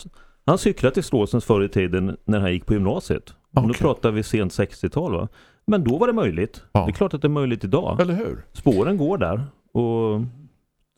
han 0.45 0.57
cyklade 0.57 0.93
till 0.93 1.03
Strålsnäs 1.03 1.45
förr 1.45 1.63
i 1.63 1.69
tiden 1.69 2.17
när 2.25 2.39
han 2.39 2.51
gick 2.51 2.65
på 2.65 2.73
gymnasiet. 2.73 3.33
Nu 3.51 3.61
Okej. 3.61 3.73
pratar 3.73 4.11
vi 4.11 4.23
sent 4.23 4.51
60-tal 4.51 5.13
va? 5.13 5.27
Men 5.65 5.83
då 5.83 5.97
var 5.97 6.07
det 6.07 6.13
möjligt. 6.13 6.63
Ja. 6.71 6.85
Det 6.85 6.91
är 6.91 6.93
klart 6.93 7.13
att 7.13 7.21
det 7.21 7.27
är 7.27 7.29
möjligt 7.29 7.63
idag. 7.63 8.01
Eller 8.01 8.13
hur? 8.13 8.45
Spåren 8.53 8.97
går 8.97 9.17
där. 9.17 9.43
Och 9.73 10.21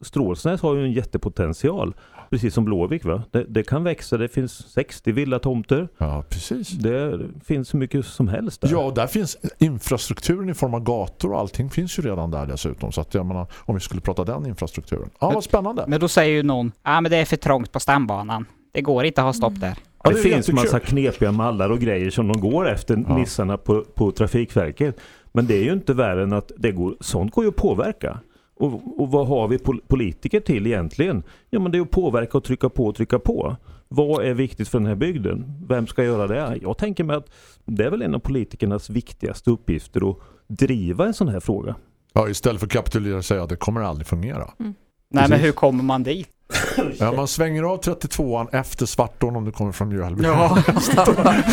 Strålsnäs 0.05 0.61
har 0.61 0.75
ju 0.75 0.83
en 0.83 0.91
jättepotential. 0.91 1.95
Precis 2.33 2.53
som 2.53 2.65
Blåvik 2.65 3.05
va? 3.05 3.23
Det, 3.31 3.43
det 3.43 3.63
kan 3.63 3.83
växa. 3.83 4.17
Det 4.17 4.27
finns 4.27 4.73
60 4.73 5.11
villatomter. 5.11 5.87
Ja, 5.97 6.23
precis. 6.29 6.69
Det 6.69 7.19
finns 7.45 7.73
hur 7.73 7.79
mycket 7.79 8.05
som 8.05 8.27
helst 8.27 8.61
där. 8.61 8.69
Ja, 8.71 8.77
och 8.77 8.93
där 8.93 9.07
finns 9.07 9.37
infrastrukturen 9.57 10.49
i 10.49 10.53
form 10.53 10.73
av 10.73 10.83
gator 10.83 11.31
och 11.31 11.39
allting 11.39 11.69
finns 11.69 11.99
ju 11.99 12.03
redan 12.03 12.31
där 12.31 12.45
dessutom. 12.45 12.91
Så 12.91 13.01
att 13.01 13.13
jag 13.13 13.25
menar, 13.25 13.47
om 13.59 13.75
vi 13.75 13.81
skulle 13.81 14.01
prata 14.01 14.23
den 14.23 14.45
infrastrukturen. 14.45 15.09
Ja, 15.19 15.31
vad 15.31 15.43
spännande. 15.43 15.85
Men 15.87 15.99
då 15.99 16.07
säger 16.07 16.35
ju 16.35 16.43
någon, 16.43 16.71
ja 16.83 16.97
ah, 16.97 17.01
men 17.01 17.11
det 17.11 17.17
är 17.17 17.25
för 17.25 17.37
trångt 17.37 17.71
på 17.71 17.79
stambanan. 17.79 18.45
Det 18.71 18.81
går 18.81 19.05
inte 19.05 19.21
att 19.21 19.25
ha 19.25 19.33
stopp 19.33 19.59
där. 19.59 19.77
Ja, 20.03 20.09
det, 20.09 20.15
det 20.15 20.21
finns 20.21 20.51
massa 20.51 20.79
knepiga 20.79 21.31
mallar 21.31 21.69
och 21.69 21.79
grejer 21.79 22.09
som 22.09 22.27
de 22.27 22.41
går 22.41 22.69
efter 22.69 23.05
Ja. 23.07 23.17
nissarna 23.17 23.57
på, 23.57 23.83
på 23.95 24.11
Trafikverket. 24.11 24.99
Men 25.31 25.47
det 25.47 25.53
är 25.57 25.63
ju 25.63 25.73
inte 25.73 25.93
värre 25.93 26.23
än 26.23 26.33
att 26.33 26.51
det 26.57 26.71
går, 26.71 26.95
sånt 26.99 27.33
går 27.33 27.43
ju 27.43 27.49
att 27.49 27.55
påverka. 27.55 28.19
Och, 28.55 29.01
och 29.01 29.11
vad 29.11 29.27
har 29.27 29.47
vi 29.47 29.57
pol- 29.57 29.81
politiker 29.87 30.39
till 30.39 30.67
egentligen? 30.67 31.23
Ja 31.49 31.59
men 31.59 31.71
det 31.71 31.77
är 31.77 31.81
att 31.81 31.91
påverka 31.91 32.37
och 32.37 32.43
trycka 32.43 32.69
på 32.69 32.85
och 32.85 32.95
trycka 32.95 33.19
på. 33.19 33.55
Vad 33.87 34.25
är 34.25 34.33
viktigt 34.33 34.67
för 34.69 34.79
den 34.79 34.87
här 34.87 34.95
bygden? 34.95 35.65
Vem 35.69 35.87
ska 35.87 36.03
göra 36.03 36.27
det? 36.27 36.59
Jag 36.61 36.77
tänker 36.77 37.03
mig 37.03 37.15
att 37.15 37.29
det 37.65 37.83
är 37.85 37.89
väl 37.89 38.01
en 38.01 38.15
av 38.15 38.19
politikernas 38.19 38.89
viktigaste 38.89 39.49
uppgifter 39.49 40.09
att 40.11 40.17
driva 40.47 41.05
en 41.05 41.13
sån 41.13 41.27
här 41.27 41.39
fråga. 41.39 41.75
Ja, 42.13 42.29
istället 42.29 42.59
för 42.59 42.67
att 42.67 42.71
kapitulera 42.73 43.17
och 43.17 43.25
säga 43.25 43.43
att 43.43 43.49
det 43.49 43.55
kommer 43.55 43.81
aldrig 43.81 44.07
fungera. 44.07 44.49
Nej 45.09 45.29
men 45.29 45.39
hur 45.39 45.51
kommer 45.51 45.83
man 45.83 46.03
dit? 46.03 46.29
Ja, 46.99 47.11
man 47.11 47.27
svänger 47.27 47.63
av 47.63 47.81
32an 47.81 48.47
efter 48.51 48.85
Svartån 48.85 49.35
om 49.35 49.45
du 49.45 49.51
kommer 49.51 49.71
från 49.71 49.89
Mjölby. 49.89 50.23
Ja, 50.23 50.57
Nej, 50.67 51.43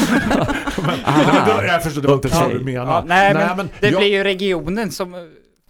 men 1.26 1.46
då, 1.56 1.64
jag 1.66 1.82
förstår, 1.82 2.02
det 2.02 2.08
var 2.08 2.14
inte 2.14 2.28
så 2.30 2.44
Okej. 2.44 2.58
du 2.58 2.64
menar. 2.64 2.86
ja 2.92 3.02
nej, 3.06 3.34
men, 3.56 3.68
det 3.80 3.88
jag- 3.90 3.98
blir 4.00 4.08
ju 4.08 4.24
regionen 4.24 4.90
som 4.90 5.14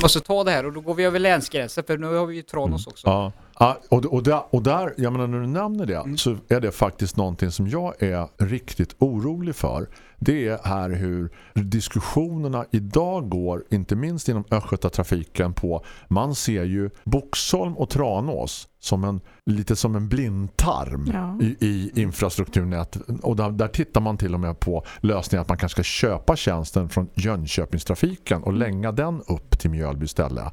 måste 0.03 0.21
ta 0.21 0.45
det 0.45 0.51
här 0.51 0.67
och 0.67 0.73
då 0.73 0.81
går 0.81 0.95
vi 0.95 1.05
över 1.05 1.19
länsgränsen 1.19 1.85
för 1.85 1.99
nu 1.99 2.15
har 2.15 2.27
vi 2.27 2.37
ju 2.37 2.43
Tranås 2.43 2.87
också. 2.87 3.07
Ja. 3.09 3.33
Ja, 3.63 3.79
och, 3.89 4.05
och, 4.07 4.23
där, 4.23 4.43
och 4.51 4.63
där, 4.63 4.95
jag 4.97 5.13
menar 5.13 5.27
när 5.27 5.41
du 5.41 5.47
nämner 5.47 5.87
det 5.87 5.97
Mm. 5.97 6.17
så 6.19 6.37
är 6.49 6.61
det 6.61 6.73
faktiskt 6.73 7.17
någonting 7.17 7.51
som 7.51 7.69
jag 7.69 8.03
är 8.03 8.45
riktigt 8.45 8.95
orolig 8.99 9.55
för. 9.57 9.89
Det 10.19 10.49
är 10.49 10.59
här 10.65 10.91
hur 10.91 11.31
diskussionerna 11.55 12.65
idag 12.71 13.29
går, 13.29 13.65
inte 13.71 13.97
minst 13.97 14.29
inom 14.29 14.45
Östgötatrafiken 14.51 15.53
på, 15.53 15.85
man 16.09 16.35
ser 16.35 16.65
ju 16.65 16.91
Boxholm 17.05 17.77
och 17.77 17.91
Tranås 17.91 18.69
som 18.81 19.05
en, 19.05 19.21
lite 19.47 19.77
som 19.77 19.97
en 19.97 20.09
blindtarm 20.09 21.11
Ja. 21.15 21.39
i, 21.47 21.57
i 21.67 22.03
infrastrukturnät 22.03 22.97
och 23.23 23.37
där, 23.37 23.51
där 23.51 23.69
tittar 23.69 24.01
man 24.01 24.17
till 24.17 24.35
och 24.35 24.41
med 24.41 24.61
på 24.61 24.85
lösningen 25.01 25.43
att 25.43 25.49
man 25.49 25.59
kanske 25.59 25.75
ska 25.75 25.83
köpa 25.83 26.37
tjänsten 26.37 26.89
från 26.89 27.09
Jönköpingstrafiken 27.15 28.43
och 28.43 28.53
länga 28.53 28.93
den 28.93 29.23
upp 29.29 29.59
till 29.59 29.71
Mjölby 29.71 30.07
ställe 30.07 30.51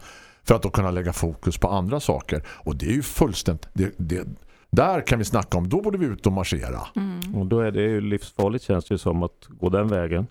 för 0.48 0.56
att 0.56 0.62
då 0.62 0.70
kunna 0.70 0.92
lägga 0.92 1.14
fokus 1.14 1.58
på 1.58 1.68
andra 1.68 2.00
saker 2.00 2.42
och 2.48 2.76
det 2.76 2.86
är 2.86 2.94
ju 2.94 3.04
fullständigt 3.04 3.68
det, 3.74 3.94
det, 3.98 4.28
där 4.70 5.02
kan 5.02 5.20
vi 5.20 5.26
snacka 5.26 5.58
om, 5.58 5.70
då 5.70 5.82
borde 5.82 5.98
vi 5.98 6.06
ut 6.06 6.26
och 6.26 6.34
marschera 6.34 6.88
Mm. 6.96 7.36
Och 7.36 7.46
då 7.46 7.60
är 7.60 7.72
det 7.72 7.82
ju 7.82 8.02
livsfarligt 8.02 8.64
känns 8.64 8.86
det 8.86 8.94
ju 8.94 8.98
som 8.98 9.24
att 9.24 9.48
gå 9.50 9.70
den 9.70 9.88
vägen. 9.88 10.28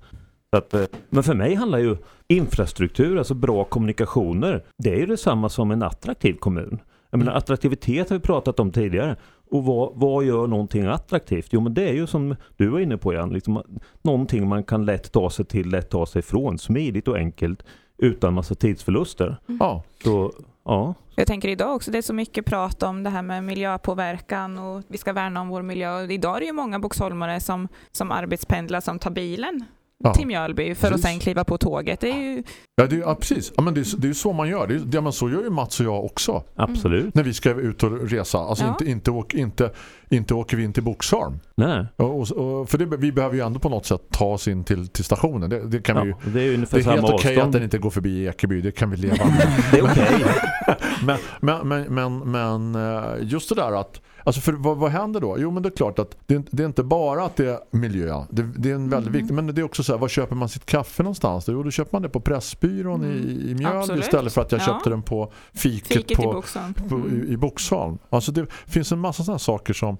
Så 0.50 0.58
att, 0.58 0.74
eh, 0.74 0.84
men 1.10 1.22
för 1.22 1.34
mig 1.34 1.54
handlar 1.54 1.78
ju 1.78 1.96
infrastruktur, 2.28 3.18
alltså 3.18 3.34
bra 3.34 3.64
kommunikationer, 3.64 4.64
det 4.78 4.90
är 4.90 4.96
ju 4.96 5.06
detsamma 5.06 5.48
som 5.48 5.70
en 5.70 5.82
attraktiv 5.82 6.34
kommun. 6.34 6.78
Jag 7.10 7.18
menar, 7.18 7.32
attraktivitet 7.32 8.10
har 8.10 8.16
vi 8.16 8.22
pratat 8.22 8.60
om 8.60 8.70
tidigare. 8.70 9.16
Och 9.50 9.64
vad, 9.64 9.92
vad 9.94 10.24
gör 10.24 10.46
någonting 10.46 10.86
attraktivt? 10.86 11.48
Jo 11.50 11.60
men 11.60 11.74
det 11.74 11.88
är 11.88 11.92
ju 11.92 12.06
som 12.06 12.36
du 12.56 12.68
var 12.68 12.80
inne 12.80 12.96
på 12.96 13.14
Jan, 13.14 13.30
liksom, 13.30 13.62
någonting 14.02 14.48
man 14.48 14.64
kan 14.64 14.84
lätt 14.84 15.12
ta 15.12 15.30
sig 15.30 15.44
till, 15.44 15.68
lätt 15.68 15.90
ta 15.90 16.06
sig 16.06 16.18
ifrån, 16.18 16.58
smidigt 16.58 17.08
och 17.08 17.16
enkelt 17.16 17.64
utan 17.98 18.34
massa 18.34 18.54
tidsförluster. 18.54 19.36
ja, 19.46 19.82
Så 20.04 20.32
ja, 20.64 20.94
Jag 21.14 21.26
tänker 21.26 21.48
idag 21.48 21.76
också, 21.76 21.90
det 21.90 21.98
är 21.98 22.02
så 22.02 22.14
mycket 22.14 22.46
prat 22.46 22.82
om 22.82 23.02
det 23.02 23.10
här 23.10 23.22
med 23.22 23.44
miljöpåverkan 23.44 24.58
och 24.58 24.82
vi 24.88 24.98
ska 24.98 25.12
värna 25.12 25.40
om 25.40 25.48
vår 25.48 25.62
miljö. 25.62 26.06
Idag 26.10 26.36
är 26.36 26.40
det 26.40 26.46
ju 26.46 26.52
många 26.52 26.78
boxholmare 26.78 27.40
som, 27.40 27.68
som 27.92 28.12
arbetspendlar 28.12 28.80
som 28.80 28.98
tar 28.98 29.10
bilen 29.10 29.64
ja. 30.04 30.14
till 30.14 30.26
Mjölby 30.26 30.74
för 30.74 30.86
att 30.86 30.92
Precis. 30.92 31.06
sen 31.10 31.18
kliva 31.20 31.44
på 31.44 31.58
tåget. 31.58 32.00
Det 32.00 32.10
är 32.10 32.16
ju, 32.18 32.42
Ja, 32.76 32.86
det 32.86 32.96
är, 32.96 33.00
ja 33.00 33.14
precis. 33.14 33.52
Ja, 33.56 33.62
men 33.62 33.74
det, 33.74 33.80
är, 33.80 33.96
det 34.00 34.06
är 34.06 34.08
ju 34.08 34.14
så 34.14 34.32
man 34.32 34.48
gör. 34.48 34.66
Det 34.66 34.74
är, 34.74 34.80
ja, 34.92 35.00
men 35.00 35.12
så 35.12 35.30
gör 35.30 35.42
ju 35.42 35.50
Mats 35.50 35.80
och 35.80 35.86
jag 35.86 36.04
också. 36.04 36.42
absolut. 36.56 37.14
När 37.14 37.22
vi 37.22 37.34
ska 37.34 37.50
ut 37.50 37.82
och 37.82 38.10
resa. 38.10 38.38
Alltså 38.38 38.64
Ja. 38.64 38.70
inte, 38.70 38.84
inte, 38.90 39.10
åk, 39.10 39.34
inte, 39.34 39.70
inte 40.10 40.34
åker 40.34 40.56
vi 40.56 40.64
in 40.64 40.72
till 40.72 40.82
Boxholm. 40.82 41.38
Nej. 41.56 41.86
Och, 41.96 42.20
och, 42.20 42.30
och, 42.32 42.68
för 42.68 42.78
det, 42.78 42.84
vi 42.96 43.12
behöver 43.12 43.34
ju 43.36 43.40
ändå 43.46 43.58
på 43.60 43.68
något 43.68 43.86
sätt 43.86 44.02
ta 44.10 44.24
oss 44.24 44.48
in 44.48 44.64
till, 44.64 44.88
till 44.88 45.04
stationen. 45.04 45.50
Det, 45.50 45.66
det 45.68 45.80
kan 45.82 45.96
vi 46.02 46.02
ju. 46.08 46.14
Ja, 46.24 46.30
det 46.30 46.42
är 46.42 46.54
ungefär 46.54 46.76
Det 46.76 46.82
är 46.82 46.84
samma 46.84 46.94
helt 46.96 47.04
okej 47.14 47.30
avstånd. 47.30 47.46
att 47.46 47.52
den 47.52 47.62
inte 47.62 47.78
går 47.78 47.90
förbi 47.90 48.26
Ekeby. 48.26 48.60
Det 48.60 48.72
kan 48.72 48.90
vi 48.90 48.96
leva 48.96 49.24
med. 49.24 49.52
Det 49.72 49.78
är 49.78 49.84
okej. 49.84 50.24
men, 51.06 51.18
men, 51.40 51.68
men, 51.68 51.94
men, 51.94 52.30
men 52.30 52.74
eh, 52.74 53.02
just 53.22 53.48
det 53.48 53.54
där 53.54 53.80
att 53.80 54.00
Alltså 54.26 54.40
för 54.40 54.52
vad, 54.52 54.76
vad 54.76 54.90
händer 54.90 55.20
då? 55.20 55.36
Jo 55.38 55.50
men 55.50 55.62
det 55.62 55.68
är 55.68 55.76
klart 55.76 55.98
att 55.98 56.16
det, 56.26 56.34
är 56.34 56.38
inte- 56.38 56.56
det 56.56 56.62
är 56.62 56.66
inte 56.66 56.82
bara 56.82 57.24
att 57.24 57.36
det 57.36 57.46
är 57.46 57.58
miljö. 57.70 58.24
Det, 58.30 58.42
det 58.56 58.70
är 58.70 58.74
en 58.74 58.88
väldigt 58.90 59.08
Mm. 59.08 59.12
viktigt. 59.20 59.34
Men 59.34 59.46
det 59.54 59.60
är 59.60 59.62
också 59.62 59.82
så 59.82 59.92
här, 59.92 59.98
var 60.00 60.08
köper 60.08 60.34
man 60.36 60.48
sitt 60.48 60.66
kaffe 60.66 61.02
någonstans? 61.02 61.44
Jo 61.48 61.62
då 61.62 61.70
köper 61.70 61.92
man 61.92 62.02
det 62.02 62.08
på 62.08 62.20
Pressbyrån 62.20 63.04
Mm. 63.04 63.16
i, 63.16 63.62
i 63.62 63.66
Absolut. 63.66 64.04
istället 64.04 64.32
för 64.32 64.40
att 64.40 64.52
jag 64.52 64.60
Ja. 64.60 64.64
köpte 64.64 64.90
den 64.90 65.02
på 65.02 65.32
fiket, 65.54 65.86
fiket 65.88 66.10
i 66.10 66.14
på, 66.14 66.32
Boxholm. 66.32 66.74
på, 66.74 66.94
Mm. 66.94 67.22
i, 67.28 67.32
i 67.32 67.36
Boxholm. 67.36 67.98
Alltså 68.10 68.32
det 68.32 68.46
finns 68.66 68.92
en 68.92 68.98
massa 69.00 69.24
sådana 69.24 69.38
saker 69.38 69.72
som, 69.74 69.96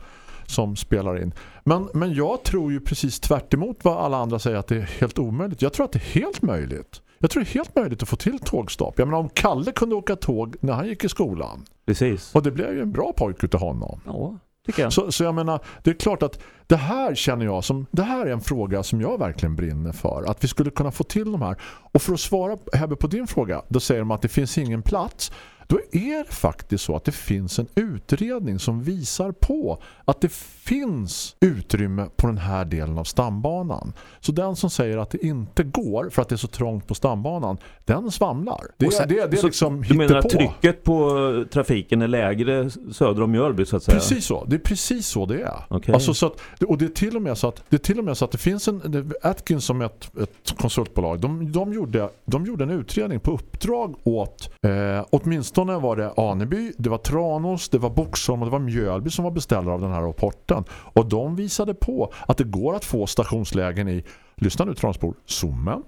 som 0.46 0.76
spelar 0.76 1.22
in. 1.22 1.34
Men, 1.64 1.88
men 1.94 2.14
jag 2.14 2.42
tror 2.44 2.72
ju 2.72 2.80
precis 2.80 3.20
tvärt 3.20 3.54
emot 3.54 3.78
vad 3.82 3.96
alla 3.98 4.16
andra 4.16 4.38
säger 4.38 4.56
att 4.56 4.66
det 4.66 4.76
är 4.76 4.80
helt 5.00 5.18
omöjligt. 5.18 5.62
Jag 5.62 5.72
tror 5.72 5.84
att 5.84 5.92
det 5.92 5.98
är 5.98 6.20
helt 6.20 6.42
möjligt. 6.42 7.02
Jag 7.18 7.30
tror 7.30 7.42
det 7.42 7.50
är 7.50 7.54
helt 7.54 7.76
möjligt 7.76 8.02
att 8.02 8.08
få 8.08 8.16
till 8.16 8.38
tågstopp. 8.38 8.94
Jag 8.98 9.08
menar 9.08 9.18
om 9.18 9.28
Kalle 9.28 9.72
kunde 9.72 9.94
åka 9.94 10.16
tåg 10.16 10.56
när 10.60 10.72
han 10.72 10.86
gick 10.86 11.04
i 11.04 11.08
skolan. 11.08 11.64
Precis. 11.86 12.34
Och 12.34 12.42
det 12.42 12.50
blev 12.50 12.74
ju 12.74 12.82
en 12.82 12.92
bra 12.92 13.12
pojk 13.12 13.44
utav 13.44 13.60
honom. 13.60 14.00
Ja, 14.06 14.38
tycker 14.66 14.82
jag. 14.82 14.92
Så, 14.92 15.12
så 15.12 15.24
jag 15.24 15.34
menar, 15.34 15.60
det 15.82 15.90
är 15.90 15.94
klart 15.94 16.22
att 16.22 16.38
det 16.66 16.76
här 16.76 17.14
känner 17.14 17.44
jag 17.44 17.64
som, 17.64 17.86
det 17.90 18.02
här 18.02 18.26
är 18.26 18.30
en 18.30 18.40
fråga 18.40 18.82
som 18.82 19.00
jag 19.00 19.18
verkligen 19.18 19.56
brinner 19.56 19.92
för. 19.92 20.24
Att 20.30 20.44
vi 20.44 20.48
skulle 20.48 20.70
kunna 20.70 20.90
få 20.90 21.04
till 21.04 21.32
de 21.32 21.42
här. 21.42 21.56
Och 21.92 22.02
för 22.02 22.12
att 22.12 22.20
svara 22.20 22.56
Hebbe 22.72 22.96
på 22.96 23.06
din 23.06 23.26
fråga, 23.26 23.62
då 23.68 23.80
säger 23.80 24.00
de 24.00 24.10
att 24.10 24.22
det 24.22 24.28
finns 24.28 24.58
ingen 24.58 24.82
plats. 24.82 25.32
Då 25.66 25.78
är 25.92 26.24
det 26.24 26.32
faktiskt 26.32 26.84
så 26.84 26.96
att 26.96 27.04
det 27.04 27.12
finns 27.12 27.58
en 27.58 27.66
utredning 27.74 28.58
som 28.58 28.82
visar 28.82 29.32
på 29.32 29.78
att 30.04 30.20
det 30.20 30.32
finns 30.32 31.36
utrymme 31.40 32.08
på 32.16 32.26
den 32.26 32.38
här 32.38 32.64
delen 32.64 32.98
av 32.98 33.04
stambanan. 33.04 33.92
Så 34.20 34.32
den 34.32 34.56
som 34.56 34.70
säger 34.70 34.98
att 34.98 35.10
det 35.10 35.26
inte 35.26 35.62
går 35.62 36.10
för 36.10 36.22
att 36.22 36.28
det 36.28 36.34
är 36.34 36.36
så 36.36 36.48
trångt 36.48 36.86
på 36.86 36.94
stambanan, 36.94 37.58
den 37.84 38.10
svamlar. 38.10 38.62
Det, 38.76 38.86
är, 38.86 39.06
det, 39.06 39.26
det 39.26 39.38
är 39.38 39.42
liksom 39.44 39.82
Du 39.82 39.94
menar 39.94 40.16
att 40.16 40.28
trycket 40.28 40.84
på 40.84 41.44
trafiken 41.50 42.02
är 42.02 42.08
lägre 42.08 42.70
söder 42.92 43.22
om 43.22 43.30
Mjölby 43.30 43.64
så 43.64 43.76
att 43.76 43.82
säga? 43.82 43.98
Precis 43.98 44.26
så. 44.26 44.44
Det 44.44 44.56
är 44.56 44.60
precis 44.60 45.06
så 45.06 45.26
det 45.26 45.40
är. 45.40 45.64
Okej. 45.68 45.94
Alltså 45.94 46.14
så 46.14 46.26
att, 46.26 46.62
och 46.66 46.78
det 46.78 46.84
är 46.84 46.88
till 46.88 47.16
och 47.16 47.22
med 47.22 47.38
så 47.38 47.48
att 47.48 47.62
det 47.68 47.76
är 47.76 47.78
till 47.78 47.98
och 47.98 48.04
med 48.04 48.16
så 48.16 48.24
att 48.24 48.32
det 48.32 48.38
finns 48.38 48.68
en 48.68 49.12
Atkins 49.22 49.64
som 49.64 49.82
ett, 49.82 50.10
ett 50.22 50.58
konsultbolag. 50.58 51.20
De, 51.20 51.52
de, 51.52 51.72
gjorde, 51.72 52.08
de 52.24 52.46
gjorde 52.46 52.64
en 52.64 52.70
utredning 52.70 53.20
på 53.20 53.30
uppdrag 53.30 53.94
åt 54.04 54.50
eh, 54.62 55.06
åtminstone 55.10 55.55
var 55.64 55.96
det 55.96 56.12
Aneby, 56.16 56.72
det 56.78 56.90
var 56.90 56.98
Tranås, 56.98 57.68
det 57.68 57.78
var 57.78 57.90
Boxholm 57.90 58.42
och 58.42 58.46
det 58.46 58.52
var 58.52 58.58
Mjölby 58.58 59.10
som 59.10 59.24
var 59.24 59.30
beställare 59.30 59.74
av 59.74 59.80
den 59.80 59.92
här 59.92 60.02
rapporten. 60.02 60.64
Och 60.70 61.08
de 61.08 61.36
visade 61.36 61.74
på 61.74 62.12
att 62.28 62.36
det 62.36 62.44
går 62.44 62.74
att 62.74 62.84
få 62.84 63.06
stationslägen 63.06 63.88
i, 63.88 64.04
lyssna 64.36 64.64
nu 64.64 64.74
Transpor, 64.74 65.14
Sommen, 65.26 65.82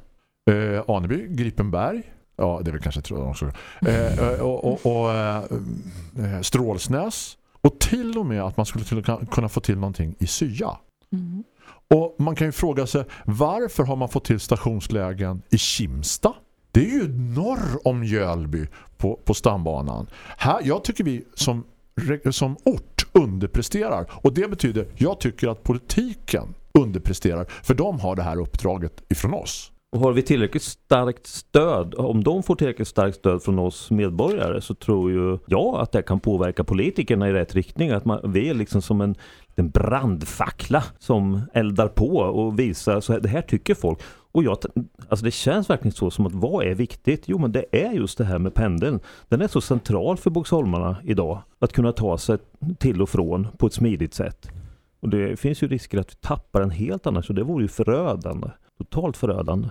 eh, 0.50 0.94
Aneby, 0.96 1.26
Gripenberg, 1.28 2.02
Ja, 2.40 2.60
det 2.62 2.70
är 2.70 2.72
väl 2.72 2.82
kanske 2.82 3.00
tror 3.00 3.28
också. 3.28 3.50
Eh, 3.86 4.18
eh, 4.18 4.40
och 4.40 4.64
och, 4.64 4.86
och 4.86 5.14
eh, 5.14 5.36
eh, 6.18 6.40
Strålsnäs. 6.40 7.36
Och 7.60 7.78
till 7.78 8.18
och 8.18 8.26
med 8.26 8.42
att 8.42 8.56
man 8.56 8.66
skulle 8.66 8.84
till, 8.84 9.02
kunna 9.30 9.48
få 9.48 9.60
till 9.60 9.78
någonting 9.78 10.14
i 10.18 10.26
Sya. 10.26 10.78
Mm. 11.12 11.44
Och 11.94 12.16
man 12.18 12.34
kan 12.34 12.46
ju 12.46 12.52
fråga 12.52 12.86
sig, 12.86 13.04
varför 13.24 13.84
har 13.84 13.96
man 13.96 14.08
fått 14.08 14.24
till 14.24 14.40
stationslägen 14.40 15.42
i 15.50 15.58
Kimsta? 15.58 16.34
Det 16.78 16.84
är 16.84 16.90
ju 16.90 17.08
norr 17.08 17.86
om 17.88 18.04
Jölby 18.04 18.66
på, 18.96 19.20
på 19.24 19.34
stambanan. 19.34 20.06
Här, 20.36 20.60
jag 20.64 20.84
tycker 20.84 21.04
vi 21.04 21.24
som, 21.34 21.64
som 22.30 22.56
ort 22.64 23.06
underpresterar. 23.12 24.06
Och 24.10 24.34
det 24.34 24.50
betyder, 24.50 24.86
jag 24.96 25.20
tycker 25.20 25.48
att 25.48 25.62
politiken 25.62 26.54
underpresterar. 26.72 27.46
För 27.62 27.74
de 27.74 28.00
har 28.00 28.16
det 28.16 28.22
här 28.22 28.40
uppdraget 28.40 29.02
ifrån 29.08 29.34
oss. 29.34 29.72
Och 29.92 30.00
har 30.00 30.12
vi 30.12 30.22
tillräckligt 30.22 30.62
starkt 30.62 31.26
stöd, 31.26 31.94
om 31.94 32.24
de 32.24 32.42
får 32.42 32.56
tillräckligt 32.56 32.88
starkt 32.88 33.16
stöd 33.16 33.42
från 33.42 33.58
oss 33.58 33.90
medborgare 33.90 34.60
så 34.60 34.74
tror 34.74 35.10
ju 35.10 35.38
jag 35.46 35.80
att 35.80 35.92
det 35.92 36.02
kan 36.02 36.20
påverka 36.20 36.64
politikerna 36.64 37.28
i 37.28 37.32
rätt 37.32 37.54
riktning. 37.54 37.90
Att 37.90 38.04
man, 38.04 38.32
vi 38.32 38.48
är 38.48 38.54
liksom 38.54 38.82
som 38.82 39.00
en, 39.00 39.14
en 39.54 39.70
brandfackla 39.70 40.84
som 40.98 41.40
eldar 41.54 41.88
på 41.88 42.16
och 42.16 42.58
visar 42.58 43.00
så 43.00 43.12
här, 43.12 43.20
det 43.20 43.28
här 43.28 43.42
tycker 43.42 43.74
folk. 43.74 43.98
Och 44.32 44.44
jag, 44.44 44.58
alltså 45.08 45.24
det 45.24 45.30
känns 45.30 45.70
verkligen 45.70 45.92
så 45.92 46.10
som 46.10 46.26
att 46.26 46.32
vad 46.32 46.66
är 46.66 46.74
viktigt? 46.74 47.22
Jo 47.26 47.38
men 47.38 47.52
det 47.52 47.64
är 47.72 47.92
just 47.92 48.18
det 48.18 48.24
här 48.24 48.38
med 48.38 48.54
pendeln. 48.54 49.00
Den 49.28 49.42
är 49.42 49.48
så 49.48 49.60
central 49.60 50.16
för 50.16 50.30
Boxholmarna 50.30 50.96
idag. 51.04 51.42
Att 51.58 51.72
kunna 51.72 51.92
ta 51.92 52.18
sig 52.18 52.38
till 52.78 53.02
och 53.02 53.08
från 53.08 53.48
på 53.58 53.66
ett 53.66 53.72
smidigt 53.72 54.14
sätt. 54.14 54.50
Och 55.00 55.08
det 55.08 55.40
finns 55.40 55.62
ju 55.62 55.68
risker 55.68 55.98
att 55.98 56.12
vi 56.12 56.16
tappar 56.16 56.60
den 56.60 56.70
helt 56.70 57.06
annars 57.06 57.28
och 57.28 57.34
det 57.34 57.42
vore 57.42 57.62
ju 57.64 57.68
förödande. 57.68 58.48
Totalt 58.78 59.16
förödande. 59.16 59.68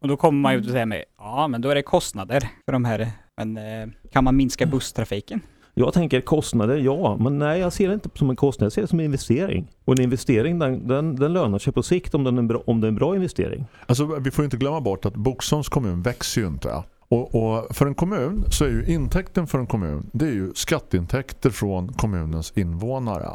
Och 0.00 0.08
då 0.08 0.16
kommer 0.16 0.40
man 0.40 0.54
ju 0.54 0.62
till 0.62 0.72
det 0.72 0.78
här 0.78 0.86
med, 0.86 1.04
ja 1.18 1.48
men 1.48 1.60
då 1.60 1.68
är 1.68 1.74
det 1.74 1.82
kostnader 1.82 2.40
för 2.64 2.72
de 2.72 2.84
här, 2.84 3.10
men 3.36 3.56
eh, 3.56 3.88
kan 4.12 4.24
man 4.24 4.36
minska 4.36 4.66
busstrafiken? 4.66 5.40
Jag 5.78 5.92
tänker 5.92 6.20
kostnader, 6.20 6.76
ja, 6.76 7.16
men 7.20 7.38
nej 7.38 7.60
jag 7.60 7.72
ser 7.72 7.88
det 7.88 7.94
inte 7.94 8.08
som 8.14 8.30
en 8.30 8.36
kostnad, 8.36 8.66
jag 8.66 8.72
ser 8.72 8.82
det 8.82 8.88
som 8.88 9.00
en 9.00 9.04
investering. 9.04 9.66
Och 9.84 9.98
en 9.98 10.04
investering 10.04 10.58
den, 10.58 10.88
den, 10.88 11.16
den 11.16 11.32
lönar 11.32 11.58
sig 11.58 11.72
på 11.72 11.82
sikt 11.82 12.14
om, 12.14 12.24
den 12.24 12.38
är 12.38 12.42
bra, 12.42 12.62
om 12.66 12.80
det 12.80 12.86
är 12.86 12.88
en 12.88 12.94
bra 12.94 13.16
investering. 13.16 13.64
Alltså 13.86 14.06
vi 14.06 14.30
får 14.30 14.44
inte 14.44 14.56
glömma 14.56 14.80
bort 14.80 15.06
att 15.06 15.14
Boxholms 15.14 15.68
kommun 15.68 16.02
växer 16.02 16.40
ju 16.40 16.46
inte. 16.46 16.82
Och, 17.08 17.34
och 17.34 17.76
för 17.76 17.86
en 17.86 17.94
kommun 17.94 18.44
så 18.50 18.64
är 18.64 18.68
ju 18.68 18.84
intäkten 18.86 19.46
för 19.46 19.58
en 19.58 19.66
kommun 19.66 20.10
det 20.12 20.24
är 20.24 20.32
ju 20.32 20.52
skatteintäkter 20.54 21.50
från 21.50 21.92
kommunens 21.92 22.52
invånare. 22.56 23.30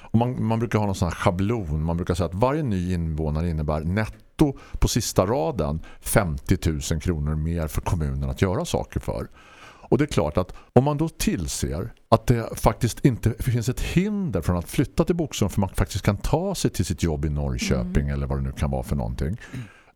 Och 0.00 0.18
man, 0.18 0.44
man 0.44 0.58
brukar 0.58 0.78
ha 0.78 0.86
någon 0.86 0.94
sån 0.94 1.08
här 1.08 1.14
schablon. 1.14 1.82
Man 1.82 1.96
brukar 1.96 2.14
säga 2.14 2.26
att 2.26 2.34
varje 2.34 2.62
ny 2.62 2.94
invånare 2.94 3.48
innebär 3.48 3.80
netto 3.80 4.56
på 4.72 4.88
sista 4.88 5.26
raden 5.26 5.80
50 6.00 6.70
000 6.92 7.00
kronor 7.00 7.34
mer 7.34 7.66
för 7.66 7.80
kommunen 7.80 8.30
att 8.30 8.42
göra 8.42 8.64
saker 8.64 9.00
för. 9.00 9.28
Och 9.92 9.98
det 9.98 10.04
är 10.04 10.06
klart 10.06 10.36
att 10.36 10.54
om 10.72 10.84
man 10.84 10.96
då 10.96 11.08
tillser 11.08 11.92
att 12.08 12.26
det 12.26 12.58
faktiskt 12.58 13.04
inte 13.04 13.34
finns 13.38 13.68
ett 13.68 13.80
hinder 13.80 14.40
från 14.40 14.56
att 14.56 14.68
flytta 14.68 15.04
till 15.04 15.16
Boxholm 15.16 15.50
för 15.50 15.60
man 15.60 15.68
faktiskt 15.68 16.04
kan 16.04 16.16
ta 16.16 16.54
sig 16.54 16.70
till 16.70 16.84
sitt 16.84 17.02
jobb 17.02 17.24
i 17.24 17.30
Norrköping 17.30 18.08
eller 18.08 18.26
vad 18.26 18.38
det 18.38 18.42
nu 18.42 18.52
kan 18.52 18.70
vara 18.70 18.82
för 18.82 18.96
någonting. 18.96 19.36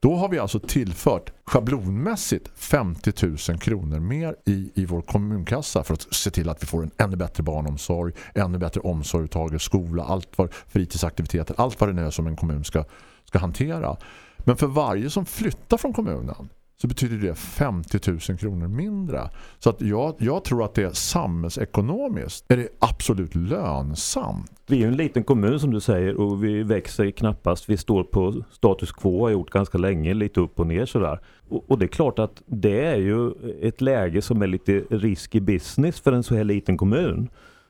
Då 0.01 0.17
har 0.17 0.29
vi 0.29 0.39
alltså 0.39 0.61
tillfört 0.61 1.33
schablonmässigt 1.45 2.51
50 2.55 3.13
000 3.27 3.59
kronor 3.59 4.01
mer 4.01 4.37
i, 4.47 4.71
i 4.75 4.87
vår 4.87 5.03
kommunkassa 5.03 5.85
för 5.85 5.95
att 5.95 6.15
se 6.15 6.31
till 6.31 6.49
att 6.49 6.63
vi 6.63 6.67
får 6.67 6.83
en 6.83 6.91
ännu 6.99 7.17
bättre 7.17 7.43
barnomsorg, 7.43 8.13
ännu 8.35 8.59
bättre 8.59 8.81
omsorg, 8.81 9.61
skola, 9.61 10.05
allt 10.05 10.39
vad, 10.39 10.55
fritidsaktiviteter, 10.55 11.55
allt 11.59 11.81
vad 11.81 11.89
det 11.89 11.95
nu 11.95 12.07
är 12.07 12.11
som 12.11 12.27
en 12.27 12.37
kommun 12.37 12.65
ska, 12.65 12.85
ska 13.25 13.39
hantera. 13.39 13.97
Men 14.39 14.57
för 14.57 14.67
varje 14.67 15.11
som 15.11 15.27
flyttar 15.27 15.77
från 15.77 15.93
kommunen 15.93 16.49
så 16.77 16.87
betyder 16.87 17.17
det 17.17 17.35
50 17.35 18.11
000 18.11 18.39
kronor 18.39 18.69
mindre. 18.69 19.31
Så 19.59 19.71
att 19.71 19.81
jag, 19.81 20.15
jag 20.19 20.45
tror 20.45 20.65
att 20.65 20.75
det 20.75 20.83
är 20.83 20.91
samhällsekonomiskt 20.91 22.45
är 22.49 22.57
det 22.57 22.69
absolut 22.79 23.35
lönsamt. 23.35 24.53
Vi 24.67 24.77
är 24.77 24.81
ju 24.81 24.87
en 24.87 24.97
liten 24.97 25.25
kommun 25.25 25.61
som 25.61 25.71
du 25.71 25.81
säger 25.81 26.15
och 26.15 26.45
vi 26.45 26.63
växer 26.63 27.11
knappast. 27.11 27.69
Vi 27.69 27.77
står 27.77 28.05
på 28.05 28.43
status 28.51 28.93
quo 28.93 29.23
har 29.23 29.31
gjort 29.31 29.51
ganska 29.51 29.79
länge, 29.79 30.15
lite 30.15 30.41
upp 30.41 30.61
och 30.61 30.67
ner 30.67 30.87
sådär. 30.87 31.21
Och, 31.49 31.71
och 31.71 31.79
det 31.79 31.85
är 31.85 31.89
klart 31.89 32.19
att 32.19 32.43
det 32.47 32.85
är 32.85 32.97
ju 32.97 33.31
ett 33.63 33.81
läge 33.81 34.23
som 34.23 34.43
är 34.43 34.47
lite 34.47 34.73
risky 34.91 35.41
business 35.41 36.01
för 36.01 36.13
en 36.13 36.23
så 36.23 36.35
här 36.35 36.45
liten 36.45 36.77
kommun. 36.77 37.29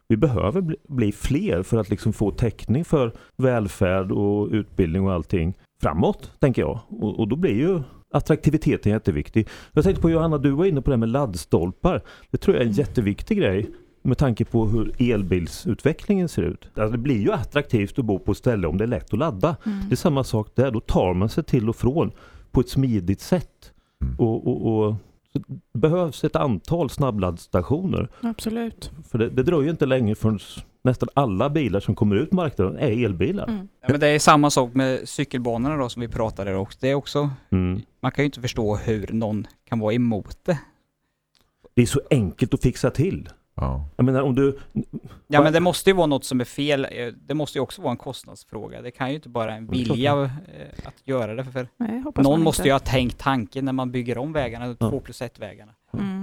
Vi 0.09 0.17
behöver 0.17 0.61
bli, 0.61 0.77
bli 0.89 1.13
fler 1.13 1.63
för 1.63 1.77
att 1.77 1.91
liksom 1.91 2.13
få 2.13 2.31
täckning 2.31 2.85
för 2.85 3.13
välfärd 3.37 4.13
och 4.13 4.49
utbildning 4.51 5.07
och 5.07 5.13
allting 5.13 5.55
framåt, 5.83 6.33
tänker 6.41 6.63
jag. 6.63 6.81
Och, 6.89 7.21
och 7.21 7.29
då 7.29 7.37
blir 7.37 7.55
ju 7.55 7.83
attraktiviteten 8.11 8.93
jätteviktig. 8.93 9.49
Jag 9.73 9.85
tänkte 9.85 10.03
på 10.03 10.11
Johanna, 10.11 10.39
du 10.39 10.51
var 10.51 10.65
inne 10.65 10.83
på 10.83 10.91
det 10.91 10.95
här 10.97 11.01
med 11.01 11.09
laddstolpar. 11.09 12.03
Det 12.31 12.39
tror 12.39 12.57
jag 12.57 12.63
är 12.63 12.69
en 12.69 12.73
jätteviktig 12.73 13.39
grej 13.39 13.71
med 14.03 14.19
tanke 14.19 14.45
på 14.45 14.67
hur 14.67 15.13
elbilsutvecklingen 15.13 16.29
ser 16.29 16.43
ut. 16.43 16.69
Alltså 16.75 16.93
det 16.93 16.99
blir 16.99 17.21
ju 17.21 17.33
attraktivt 17.33 17.99
att 17.99 18.05
bo 18.05 18.19
på 18.19 18.33
ett 18.33 18.39
ställe 18.39 18.67
om 18.67 18.79
det 18.79 18.85
är 18.85 18.89
lätt 18.89 19.13
att 19.13 19.19
ladda. 19.19 19.57
Mm. 19.67 19.89
Det 19.89 19.95
är 19.95 19.97
samma 19.97 20.25
sak 20.25 20.49
där, 20.55 20.71
då 20.71 20.81
tar 20.81 21.15
man 21.15 21.29
sig 21.29 21.45
till 21.45 21.69
och 21.69 21.77
från 21.77 22.11
på 22.51 22.61
ett 22.61 22.69
smidigt 22.69 23.21
sätt. 23.21 23.73
Mm. 24.03 24.15
Och, 24.19 24.47
och, 24.47 24.87
och 24.87 24.95
det 25.33 25.43
behövs 25.79 26.25
ett 26.25 26.37
antal 26.37 26.91
snabbladdstationer. 26.91 28.09
Absolut. 28.21 28.91
För 29.11 29.19
det, 29.19 29.29
det 29.29 29.43
dröjer 29.43 29.71
inte 29.71 29.87
länge 29.87 30.15
förrän 30.15 30.39
nästan 30.87 31.09
alla 31.15 31.51
bilar 31.51 31.81
som 31.81 31.95
kommer 31.95 32.17
ut 32.17 32.31
på 32.31 32.37
marknaden 32.37 32.79
är 32.79 33.05
elbilar. 33.05 33.49
Mm. 33.49 33.69
Ja, 33.81 33.89
men 33.91 34.01
det 34.01 34.07
är 34.09 34.19
samma 34.19 34.51
sak 34.51 34.75
med 34.75 35.09
cykelbanorna 35.09 35.77
då 35.77 35.89
som 35.89 36.01
vi 36.01 36.09
pratade 36.09 36.55
också. 36.57 36.79
Det 36.81 36.89
är 36.91 36.95
också, 36.95 37.31
Mm. 37.51 37.81
man 38.01 38.13
kan 38.13 38.23
ju 38.23 38.27
inte 38.27 38.41
förstå 38.41 38.77
hur 38.77 39.07
någon 39.13 39.47
kan 39.69 39.79
vara 39.79 39.95
emot 39.95 40.39
det. 40.45 40.59
Det 41.75 41.83
är 41.83 41.87
så 41.87 42.01
enkelt 42.11 42.55
att 42.55 42.63
fixa 42.63 42.91
till. 42.91 43.29
Ja. 43.55 43.89
Jag 43.97 44.05
menar 44.05 44.23
om 44.23 44.35
du... 44.35 44.59
Ja 45.27 45.43
men 45.43 45.53
det 45.53 45.61
måste 45.61 45.91
ju 45.91 45.97
vara 45.97 46.07
något 46.07 46.25
som 46.25 46.41
är 46.41 46.45
fel. 46.45 46.87
Det 47.27 47.35
måste 47.35 47.59
ju 47.59 47.63
också 47.63 47.83
vara 47.83 47.91
en 47.91 47.97
kostnadsfråga. 47.97 48.83
Det 48.83 48.91
kan 48.91 49.09
ju 49.09 49.15
inte 49.15 49.29
bara 49.29 49.55
en 49.55 49.67
vilja 49.67 50.23
eh, 50.23 50.31
att 50.85 50.95
göra 51.05 51.35
det. 51.35 51.45
För 51.45 51.69
Nej, 51.77 52.03
någon 52.17 52.43
måste 52.43 52.63
ju 52.63 52.73
ha 52.73 52.79
tänkt 52.79 53.19
tanken 53.19 53.65
när 53.65 53.73
man 53.73 53.91
bygger 53.93 54.19
om 54.19 54.33
vägarna, 54.33 54.77
Ja. 54.81 54.91
2 54.91 55.01
plus 55.01 55.23
1 55.23 55.39
vägarna. 55.39 55.73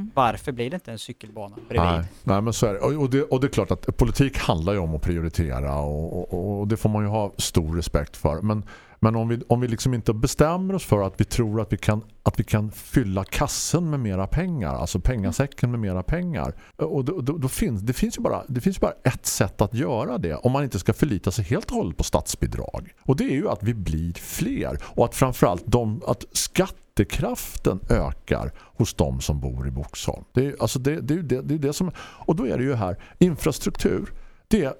Mm. 0.03 0.11
Varför 0.13 0.51
blir 0.51 0.69
det 0.69 0.75
inte 0.75 0.91
en 0.91 0.99
cykelbana 0.99 1.55
bredvid? 1.69 1.91
Nej, 1.91 2.03
nej, 2.23 2.41
men 2.41 2.53
så 2.53 2.65
är 2.65 2.73
det. 2.73 2.79
Och, 2.79 2.93
och 2.93 3.09
det. 3.09 3.23
och 3.23 3.39
det 3.41 3.47
är 3.47 3.49
klart 3.49 3.71
att 3.71 3.97
politik 3.97 4.37
handlar 4.37 4.73
ju 4.73 4.79
om 4.79 4.95
att 4.95 5.01
prioritera 5.01 5.75
och, 5.75 6.33
och, 6.33 6.59
och 6.59 6.67
det 6.67 6.77
får 6.77 6.89
man 6.89 7.03
ju 7.03 7.09
ha 7.09 7.31
stor 7.37 7.75
respekt 7.75 8.17
för. 8.17 8.41
Men, 8.41 8.63
men 9.03 9.15
om 9.15 9.27
vi, 9.27 9.41
om 9.47 9.61
vi 9.61 9.67
liksom 9.67 9.93
inte 9.93 10.13
bestämmer 10.13 10.73
oss 10.73 10.85
för 10.85 11.01
att 11.01 11.13
vi 11.17 11.25
tror 11.25 11.61
att 11.61 11.73
vi 11.73 11.77
kan, 11.77 12.03
att 12.23 12.39
vi 12.39 12.43
kan 12.43 12.71
fylla 12.71 13.23
kassen 13.23 13.89
med 13.89 13.99
mera 13.99 14.27
pengar, 14.27 14.75
alltså 14.75 14.99
pengasäcken 14.99 15.71
med 15.71 15.79
mera 15.79 16.03
pengar. 16.03 16.55
Och 16.75 17.05
då, 17.05 17.21
då, 17.21 17.37
då 17.37 17.47
finns, 17.47 17.81
det, 17.81 17.93
finns 17.93 18.17
ju 18.17 18.21
bara, 18.21 18.43
det 18.47 18.61
finns 18.61 18.77
ju 18.77 18.79
bara 18.79 18.93
ett 19.03 19.25
sätt 19.25 19.61
att 19.61 19.73
göra 19.73 20.17
det 20.17 20.35
om 20.35 20.51
man 20.51 20.63
inte 20.63 20.79
ska 20.79 20.93
förlita 20.93 21.31
sig 21.31 21.45
helt 21.45 21.71
och 21.71 21.77
hållet 21.77 21.97
på 21.97 22.03
statsbidrag. 22.03 22.93
Och 23.01 23.15
det 23.15 23.23
är 23.23 23.35
ju 23.35 23.49
att 23.49 23.63
vi 23.63 23.73
blir 23.73 24.13
fler 24.13 24.77
och 24.83 25.05
att 25.05 25.15
framförallt 25.15 25.63
de, 25.65 26.01
att 26.07 26.25
skattekraften 26.31 27.79
ökar 27.89 28.51
hos 28.57 28.93
de 28.93 29.21
som 29.21 29.39
bor 29.39 29.67
i 29.67 29.71
Boxholm. 29.71 30.23
Det 30.33 30.45
är, 30.45 30.55
alltså 30.59 30.79
det, 30.79 31.01
det, 31.01 31.21
det, 31.21 31.41
det 31.41 31.53
är 31.53 31.59
det 31.59 31.73
som 31.73 31.91
och 31.97 32.35
då 32.35 32.47
är 32.47 32.57
det 32.57 32.63
ju 32.63 32.75
här 32.75 32.97
infrastruktur 33.19 34.13
det, 34.53 34.73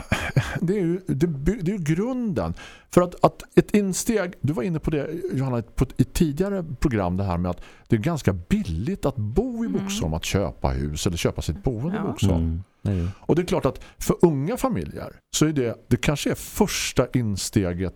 det, 0.60 0.74
är 0.74 0.80
ju, 0.80 1.00
det, 1.06 1.26
det 1.62 1.72
är 1.72 1.78
grunden 1.78 2.54
för 2.90 3.02
att, 3.02 3.24
att 3.24 3.58
ett 3.58 3.74
insteg, 3.74 4.32
du 4.40 4.52
var 4.52 4.62
inne 4.62 4.78
på 4.78 4.90
det 4.90 5.10
Johanna 5.32 5.62
på 5.62 5.84
ett, 5.84 6.00
i 6.00 6.02
ett 6.02 6.12
tidigare 6.12 6.64
program 6.80 7.16
det 7.16 7.24
här 7.24 7.38
med 7.38 7.50
att 7.50 7.60
det 7.88 7.96
är 7.96 8.00
ganska 8.00 8.32
billigt 8.32 9.04
att 9.04 9.16
bo 9.16 9.64
i 9.64 9.68
Mm. 9.70 9.82
Boxholm, 9.82 10.14
att 10.14 10.24
köpa 10.24 10.68
hus 10.68 11.06
eller 11.06 11.16
köpa 11.16 11.42
sitt 11.42 11.62
boende 11.62 11.96
i 11.96 12.00
Ja. 12.00 12.06
Boxholm. 12.06 12.62
Mm. 12.82 13.08
Och 13.18 13.36
det 13.36 13.42
är 13.42 13.46
klart 13.46 13.66
att 13.66 13.84
för 13.98 14.16
unga 14.22 14.56
familjer 14.56 15.12
så 15.36 15.46
är 15.46 15.52
det, 15.52 15.86
det 15.88 15.96
kanske 15.96 16.30
är 16.30 16.34
första 16.34 17.06
insteget 17.12 17.94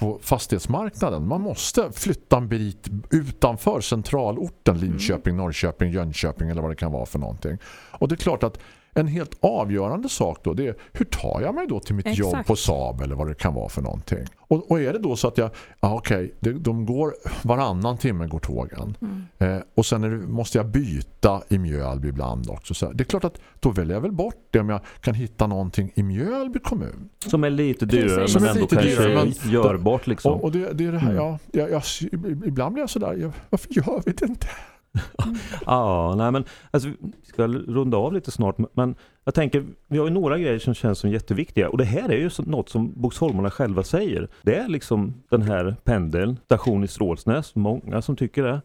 på 0.00 0.18
fastighetsmarknaden. 0.22 1.28
Man 1.28 1.40
måste 1.40 1.92
flytta 1.92 2.36
en 2.36 2.48
bit 2.48 2.88
utanför 3.10 3.80
centralorten 3.80 4.78
Linköping, 4.78 5.36
Norrköping, 5.36 5.90
Jönköping 5.90 6.50
eller 6.50 6.62
vad 6.62 6.70
det 6.70 6.76
kan 6.76 6.92
vara 6.92 7.06
för 7.06 7.18
någonting. 7.18 7.58
Och 7.90 8.08
det 8.08 8.14
är 8.14 8.16
klart 8.16 8.42
att 8.42 8.58
en 8.96 9.06
helt 9.06 9.36
avgörande 9.40 10.08
sak 10.08 10.38
då 10.44 10.54
det 10.54 10.66
är 10.66 10.74
hur 10.92 11.04
tar 11.04 11.40
jag 11.40 11.54
mig 11.54 11.66
då 11.66 11.80
till 11.80 11.94
mitt 11.94 12.18
jobb 12.18 12.28
Exakt. 12.28 12.48
på 12.48 12.56
Saab 12.56 13.00
eller 13.00 13.14
vad 13.14 13.28
det 13.28 13.34
kan 13.34 13.54
vara 13.54 13.68
för 13.68 13.82
någonting. 13.82 14.24
Och, 14.48 14.70
och 14.70 14.80
är 14.80 14.92
det 14.92 14.98
då 14.98 15.16
så 15.16 15.28
att 15.28 15.38
jag, 15.38 15.50
ja 15.80 15.94
okej, 15.94 16.34
det- 16.40 16.52
de 16.52 16.86
går 16.86 17.14
varannan 17.42 17.98
timme 17.98 18.26
går 18.26 18.38
tågen. 18.38 18.96
Mm. 19.00 19.22
Eh, 19.56 19.62
och 19.74 19.86
sen 19.86 20.00
det, 20.00 20.08
måste 20.10 20.58
jag 20.58 20.66
byta 20.66 21.42
i 21.48 21.58
Mjölby 21.58 22.08
ibland 22.08 22.50
också. 22.50 22.74
Så 22.74 22.92
det 22.92 23.02
är 23.02 23.04
klart 23.04 23.24
att 23.24 23.40
då 23.60 23.70
väljer 23.70 23.94
jag 23.94 24.00
väl 24.00 24.12
bort 24.12 24.48
det 24.50 24.60
om 24.60 24.68
jag 24.68 24.80
kan 25.00 25.14
hitta 25.14 25.46
någonting 25.46 25.90
i 25.94 26.02
Mjölby 26.02 26.58
kommun. 26.58 27.08
Som 27.26 27.44
är 27.44 27.50
lite 27.50 27.86
dyrare 27.86 28.16
Precis. 28.20 28.40
men 28.40 28.50
ändå 28.50 28.66
kanske 28.66 28.88
dyrare, 28.90 29.14
men- 29.14 29.52
görbart 29.52 30.06
liksom. 30.06 30.32
Och, 30.32 30.44
och 30.44 30.52
det, 30.52 30.72
det 30.72 30.84
är 30.86 30.92
det 30.92 30.98
här, 30.98 31.10
Mm. 31.10 31.22
ja, 31.24 31.38
jag, 31.52 31.70
jag, 31.70 31.82
ibland 32.46 32.72
blir 32.74 32.82
jag 32.82 32.90
sådär, 32.90 33.14
jag, 33.20 33.32
varför 33.50 33.72
gör 33.74 34.02
vi 34.06 34.12
det 34.12 34.26
inte? 34.26 34.46
Ja, 35.66 36.14
nej 36.18 36.30
men 36.32 36.44
alltså, 36.70 36.88
vi 36.88 37.26
ska 37.26 37.46
runda 37.46 37.96
av 37.96 38.12
lite 38.12 38.30
snart 38.30 38.56
men 38.74 38.94
jag 39.24 39.34
tänker, 39.34 39.64
vi 39.88 39.98
har 39.98 40.04
ju 40.06 40.12
några 40.12 40.38
grejer 40.38 40.58
som 40.58 40.74
känns 40.74 40.98
som 40.98 41.10
jätteviktiga 41.10 41.68
och 41.68 41.78
det 41.78 41.84
här 41.84 42.08
är 42.08 42.18
ju 42.18 42.30
så, 42.30 42.42
något 42.42 42.68
som 42.68 42.92
Boxholmarna 42.96 43.50
själva 43.50 43.82
säger. 43.82 44.28
Det 44.42 44.56
är 44.56 44.68
liksom 44.68 45.14
den 45.30 45.42
här 45.42 45.76
pendeln, 45.84 46.38
station 46.44 46.84
i 46.84 46.88
Strålsnäs, 46.88 47.54
många 47.54 48.02
som 48.02 48.16
tycker 48.16 48.42
det. 48.42 48.60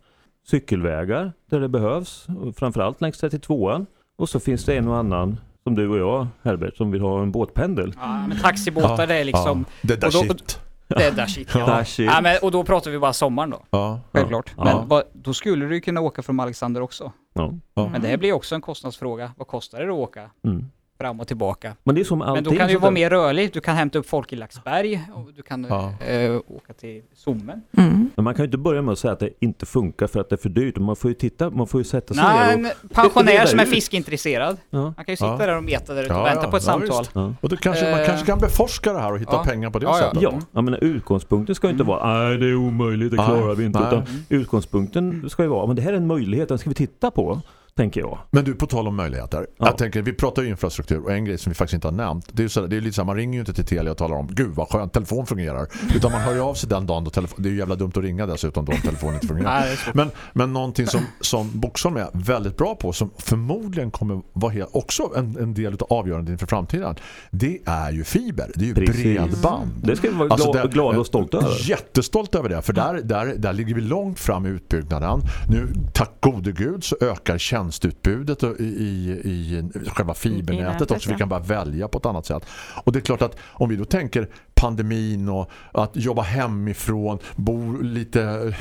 Cykelvägar 0.47 1.33
där 1.49 1.59
det 1.59 1.69
behövs, 1.69 2.27
framförallt 2.55 3.01
längs 3.01 3.23
32an. 3.23 3.85
Och 4.17 4.29
så 4.29 4.39
finns 4.39 4.65
det 4.65 4.77
en 4.77 4.87
och 4.87 4.97
annan, 4.97 5.37
som 5.63 5.75
du 5.75 5.87
och 5.89 5.97
jag 5.97 6.27
Herbert, 6.43 6.77
som 6.77 6.91
vill 6.91 7.01
ha 7.01 7.21
en 7.21 7.31
båtpendel. 7.31 7.93
Ja, 7.99 8.27
men 8.27 8.37
taxibåtar 8.39 9.07
det 9.07 9.15
är 9.15 9.23
liksom, 9.25 9.65
ja, 9.81 9.87
det 9.87 9.95
där 10.01 10.07
och 10.07 10.13
då- 10.13 10.19
shit. 10.19 10.59
Det 10.97 11.03
är 11.07 11.11
där 11.11 11.25
shit 11.27 11.49
ja. 11.55 11.65
Där 11.65 11.83
shit. 11.83 12.05
ja 12.05 12.21
men, 12.21 12.37
och 12.41 12.51
då 12.51 12.63
pratar 12.63 12.91
vi 12.91 12.99
bara 12.99 13.13
sommaren 13.13 13.49
då, 13.49 13.61
Ja, 13.69 13.99
självklart. 14.13 14.53
Ja. 14.57 14.63
Men 14.63 14.87
vad, 14.87 15.03
då 15.13 15.33
skulle 15.33 15.65
du 15.65 15.75
ju 15.75 15.81
kunna 15.81 16.01
åka 16.01 16.21
från 16.21 16.39
Alexander 16.39 16.81
också. 16.81 17.11
Ja. 17.33 17.53
Ja. 17.73 17.87
Men 17.87 18.01
det 18.01 18.07
här 18.07 18.17
blir 18.17 18.33
också 18.33 18.55
en 18.55 18.61
kostnadsfråga. 18.61 19.31
Vad 19.37 19.47
kostar 19.47 19.79
det 19.79 19.85
att 19.85 19.91
åka 19.91 20.29
Mm. 20.45 20.65
Fram 21.01 21.19
och 21.19 21.27
tillbaka? 21.27 21.75
Men 21.83 21.95
det 21.95 22.01
är 22.01 22.05
som 22.05 22.19
Men 22.19 22.27
allting. 22.27 22.43
då 22.43 22.51
kan 22.55 22.67
du 22.67 22.73
ju 22.73 22.79
vara 22.79 22.91
mer 22.91 23.09
rörlig. 23.09 23.53
Du 23.53 23.61
kan 23.61 23.75
hämta 23.75 23.99
upp 23.99 24.09
folk 24.09 24.33
i 24.33 24.35
Laxberg 24.35 25.01
och 25.13 25.29
du 25.35 25.41
kan 25.41 25.63
Ja. 25.69 25.93
eh, 26.07 26.35
åka 26.47 26.73
till 26.73 27.01
Sommen. 27.15 27.61
Mm. 27.77 28.09
Men 28.15 28.23
man 28.23 28.33
kan 28.33 28.43
ju 28.43 28.47
inte 28.47 28.57
börja 28.57 28.81
med 28.81 28.91
att 28.91 28.99
säga 28.99 29.13
att 29.13 29.19
det 29.19 29.29
inte 29.39 29.65
funkar 29.65 30.07
för 30.07 30.19
att 30.19 30.29
det 30.29 30.35
är 30.35 30.37
för 30.37 30.49
dyrt. 30.49 30.77
Man 30.77 30.95
får 30.95 31.11
ju 31.11 31.15
titta, 31.15 31.49
man 31.49 31.67
får 31.67 31.79
ju 31.81 31.85
sätta 31.85 32.13
sig 32.13 32.23
Nej, 32.23 32.57
ner 32.57 32.65
och... 32.71 32.83
en 32.83 32.89
pensionär 32.89 33.45
som 33.45 33.59
är 33.59 33.63
ut. 33.67 33.69
fiskeintresserad. 33.69 34.57
Ja. 34.69 34.79
Han 34.79 34.93
kan 34.93 35.05
ju 35.07 35.15
sitta 35.15 35.27
Ja. 35.29 35.37
där 35.37 35.57
och 35.57 35.63
meta 35.63 35.93
där 35.93 36.03
ute 36.03 36.13
och 36.13 36.19
Ja, 36.19 36.23
vänta 36.23 36.43
ja. 36.43 36.51
på 36.51 36.57
ett 36.57 36.63
Ja, 36.65 36.71
samtal. 36.71 37.05
Ja. 37.13 37.33
Och 37.41 37.49
då 37.49 37.57
kanske, 37.57 37.91
man 37.91 37.99
Eh, 37.99 38.05
kanske 38.07 38.25
kan 38.25 38.39
beforska 38.39 38.93
det 38.93 38.99
här 38.99 39.11
och 39.13 39.19
hitta 39.19 39.31
ja. 39.35 39.43
pengar 39.43 39.69
på 39.69 39.79
det 39.79 39.85
Ja, 39.85 39.97
ja. 39.99 40.03
sättet. 40.05 40.21
Ja, 40.21 40.33
jag 40.51 40.63
menar 40.63 40.83
utgångspunkten 40.83 41.55
ska 41.55 41.67
ju 41.67 41.71
inte 41.71 41.83
vara 41.83 42.13
nej 42.27 42.37
det 42.37 42.45
är 42.45 42.55
omöjligt, 42.55 43.11
det 43.11 43.17
klarar 43.17 43.55
vi 43.55 43.65
inte. 43.65 43.79
Utan 43.79 44.03
utgångspunkten 44.29 45.29
ska 45.29 45.43
ju 45.43 45.49
vara, 45.49 45.67
men 45.67 45.75
det 45.75 45.81
här 45.81 45.93
är 45.93 45.97
en 45.97 46.07
möjlighet, 46.07 46.49
den 46.49 46.57
ska 46.57 46.69
vi 46.69 46.73
titta 46.75 47.11
på, 47.11 47.41
tänker 47.75 48.01
jag. 48.01 48.17
Men 48.31 48.45
du, 48.45 48.55
på 48.55 48.67
tal 48.67 48.87
om 48.87 48.95
möjligheter. 48.95 49.47
Ja. 49.57 49.65
Jag 49.65 49.77
tänker, 49.77 50.01
vi 50.01 50.13
pratar 50.13 50.41
ju 50.41 50.49
infrastruktur 50.49 51.03
och 51.03 51.11
en 51.11 51.25
grej 51.25 51.37
som 51.37 51.49
vi 51.49 51.55
faktiskt 51.55 51.73
inte 51.73 51.87
har 51.87 51.91
nämnt. 51.91 52.29
Det 52.31 52.41
är 52.41 52.43
ju 52.43 52.49
så, 52.49 52.67
det 52.67 52.77
är 52.77 52.81
lite 52.81 52.95
så 52.95 53.01
här, 53.01 53.05
man 53.05 53.15
ringer 53.15 53.33
ju 53.33 53.39
inte 53.39 53.53
till 53.53 53.65
Telia 53.65 53.91
och 53.91 53.97
talar 53.97 54.15
om 54.15 54.27
gud 54.31 54.55
vad 54.55 54.67
skönt, 54.69 54.93
telefon 54.93 55.25
fungerar. 55.25 55.67
Utan 55.95 56.11
man 56.11 56.21
hör 56.21 56.33
ju 56.33 56.41
av 56.41 56.53
sig 56.53 56.69
den 56.69 56.87
dagen 56.87 57.03
då 57.03 57.09
telefon, 57.09 57.43
det 57.43 57.49
är 57.49 57.51
ju 57.51 57.57
jävla 57.57 57.75
dumt 57.75 57.91
att 57.95 58.03
ringa 58.03 58.25
dessutom 58.25 58.65
då 58.65 58.71
om 58.71 58.81
telefonen 58.81 59.13
inte 59.13 59.27
fungerar. 59.27 59.59
Nej. 59.59 59.77
Men, 59.93 60.11
men 60.33 60.53
någonting 60.53 60.87
som, 60.87 61.01
som 61.21 61.51
Boxholm 61.53 61.97
är 61.97 62.07
väldigt 62.13 62.57
bra 62.57 62.75
på 62.75 62.93
som 62.93 63.09
förmodligen 63.17 63.91
kommer 63.91 64.21
vara 64.33 64.51
helt, 64.51 64.69
också 64.71 65.11
en, 65.15 65.37
en 65.37 65.53
del 65.53 65.73
av 65.73 65.87
avgörandet 65.89 66.31
inför 66.31 66.47
framtiden 66.47 66.95
det 67.31 67.59
är 67.65 67.91
ju 67.91 68.03
fiber, 68.03 68.51
det 68.55 68.63
är 68.63 68.67
ju 68.67 68.73
Precis. 68.73 69.03
bredband. 69.03 69.71
Det 69.83 69.95
ska 69.95 70.09
vi 70.09 70.15
vara 70.15 70.29
Alltså, 70.29 70.51
glada, 70.51 70.67
glada 70.67 70.99
och 70.99 71.05
stolta 71.05 71.37
över. 71.37 71.69
Jättestolt 71.69 72.35
över 72.35 72.49
det, 72.49 72.61
för 72.61 72.73
där, 72.73 72.93
där, 72.93 73.35
där 73.37 73.53
ligger 73.53 73.75
vi 73.75 73.81
långt 73.81 74.19
fram 74.19 74.45
i 74.45 74.49
utbyggnaden. 74.49 75.21
Nu, 75.49 75.67
tack 75.93 76.11
gode 76.19 76.51
gud, 76.51 76.83
så 76.83 76.95
ökar 77.01 77.37
tjänstutbudet 77.61 78.43
i, 78.43 78.63
i, 78.63 79.11
i 79.23 79.89
själva 79.89 80.13
fibernätet 80.13 80.73
nätet, 80.73 80.91
också. 80.91 81.11
Vi 81.11 81.17
kan 81.17 81.29
bara 81.29 81.39
välja 81.39 81.87
på 81.87 81.97
ett 81.97 82.05
annat 82.05 82.25
sätt. 82.25 82.45
Och 82.83 82.91
det 82.91 82.99
är 82.99 83.01
klart 83.01 83.21
att 83.21 83.37
om 83.53 83.69
vi 83.69 83.75
då 83.75 83.85
tänker 83.85 84.27
pandemin 84.55 85.29
och 85.29 85.51
att 85.71 85.91
jobba 85.95 86.21
hemifrån, 86.21 87.19
bo 87.35 87.81
lite 87.81 88.21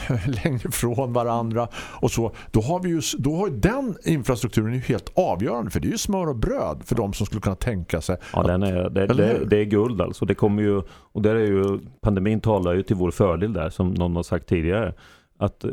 längre 0.44 0.68
ifrån 0.68 1.12
varandra 1.12 1.68
och 1.74 2.10
så, 2.10 2.34
då 2.50 2.60
har 2.60 2.80
vi 2.80 2.88
ju, 2.88 3.00
då 3.18 3.36
har 3.36 3.50
den 3.50 3.96
infrastrukturen 4.04 4.74
ju 4.74 4.80
helt 4.80 5.12
avgörande 5.14 5.70
för 5.70 5.80
det 5.80 5.88
är 5.88 5.92
ju 5.92 5.98
smör 5.98 6.28
och 6.28 6.36
bröd 6.36 6.82
för 6.84 6.94
de 6.94 7.12
som 7.12 7.26
skulle 7.26 7.40
kunna 7.40 7.56
tänka 7.56 8.00
sig 8.00 8.16
Ja, 8.32 8.42
den 8.42 8.62
är, 8.62 8.90
det, 8.90 9.06
det, 9.06 9.44
det 9.44 9.56
är 9.56 9.64
guld 9.64 10.00
alltså. 10.00 10.24
Det 10.24 10.34
kommer 10.34 10.62
ju, 10.62 10.82
och 10.88 11.22
där 11.22 11.34
är 11.34 11.46
ju, 11.46 11.78
pandemin 12.02 12.40
talar 12.40 12.74
ju 12.74 12.82
till 12.82 12.96
vår 12.96 13.10
fördel 13.10 13.52
där, 13.52 13.70
som 13.70 13.90
någon 13.90 14.16
har 14.16 14.22
sagt 14.22 14.48
tidigare. 14.48 14.94
Att 15.38 15.64
eh, 15.64 15.70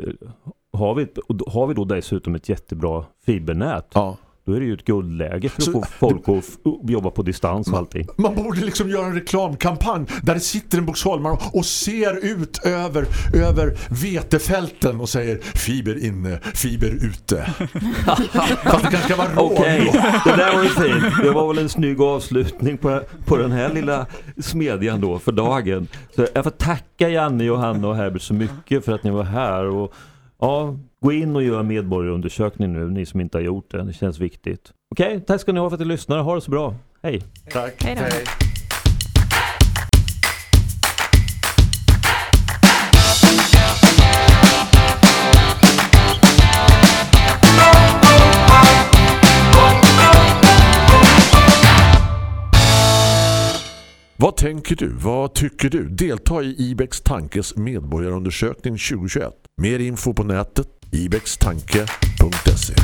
har 0.78 0.94
vi, 0.94 1.06
har 1.46 1.66
vi 1.66 1.74
då 1.74 1.84
dessutom 1.84 2.34
ett 2.34 2.48
jättebra 2.48 3.04
fibernät, 3.26 3.86
ja, 3.94 4.16
Då 4.44 4.52
är 4.52 4.60
det 4.60 4.66
ju 4.66 4.74
ett 4.74 4.84
guldläge 4.84 5.48
för 5.48 5.62
att 5.62 5.68
få 5.68 5.84
folk 5.98 6.28
att 6.28 6.90
jobba 6.90 7.10
på 7.10 7.22
distans 7.22 7.68
och 7.68 7.78
allting. 7.78 8.06
Man 8.16 8.34
borde 8.34 8.60
liksom 8.60 8.90
göra 8.90 9.06
en 9.06 9.14
reklamkampanj 9.14 10.06
där 10.22 10.34
det 10.34 10.40
sitter 10.40 10.78
en 10.78 10.86
boxholmare 10.86 11.38
och 11.52 11.66
ser 11.66 12.24
ut 12.24 12.58
över, 12.64 13.06
över 13.34 13.78
vetefälten 14.02 15.00
och 15.00 15.08
säger 15.08 15.38
fiber 15.38 16.04
inne, 16.04 16.40
fiber 16.54 16.88
ute. 16.88 17.42
Fast 18.04 18.82
det 18.82 18.90
kanske 18.90 18.98
ska 18.98 19.16
vara 19.16 19.34
råd. 19.34 19.52
Okej, 19.52 19.90
det 20.24 20.36
där 20.36 20.56
var 20.56 20.62
ju 20.62 20.68
fint. 20.68 21.22
Det 21.22 21.30
var 21.30 21.48
väl 21.48 21.58
en 21.58 21.68
snygg 21.68 22.00
avslutning 22.00 22.78
på, 22.78 23.02
på 23.26 23.36
den 23.36 23.52
här 23.52 23.74
lilla 23.74 24.06
smedjan 24.38 25.00
då 25.00 25.18
för 25.18 25.32
dagen. 25.32 25.88
Så 26.16 26.26
jag 26.34 26.44
får 26.44 26.50
tacka 26.50 27.08
Janne, 27.08 27.44
Johanna 27.44 27.88
och 27.88 27.96
Herbert 27.96 28.22
så 28.22 28.34
mycket 28.34 28.84
för 28.84 28.92
att 28.92 29.04
ni 29.04 29.10
var 29.10 29.24
här. 29.24 29.64
Och, 29.64 29.94
ja, 30.40 30.76
gå 31.00 31.12
in 31.12 31.36
och 31.36 31.42
gör 31.42 31.62
medborgarundersökning 31.62 32.72
nu, 32.72 32.90
ni 32.90 33.06
som 33.06 33.20
inte 33.20 33.38
har 33.38 33.42
gjort 33.42 33.70
det. 33.70 33.82
Det 33.82 33.92
känns 33.92 34.18
viktigt. 34.18 34.72
Okej, 34.90 35.20
tack 35.26 35.40
ska 35.40 35.52
ni 35.52 35.60
ha 35.60 35.70
för 35.70 35.74
att 35.74 35.80
ni 35.80 35.86
lyssnar. 35.86 36.18
Ha 36.18 36.34
det 36.34 36.40
så 36.40 36.50
bra. 36.50 36.74
Hej! 37.02 37.22
Tack. 37.50 37.82
Hej 37.82 37.96
då. 37.96 38.04
Vad 54.20 54.36
tänker 54.36 54.76
du? 54.76 54.88
Vad 54.88 55.34
tycker 55.34 55.70
du? 55.70 55.88
Delta 55.88 56.42
i 56.42 56.56
Ibex 56.58 57.00
Tankes 57.00 57.56
medborgarundersökning 57.56 58.76
2021. 58.76 59.47
Mer 59.60 59.78
info 59.80 60.12
på 60.12 60.22
nätet 60.22 60.68
ibextanke.se 60.92 62.74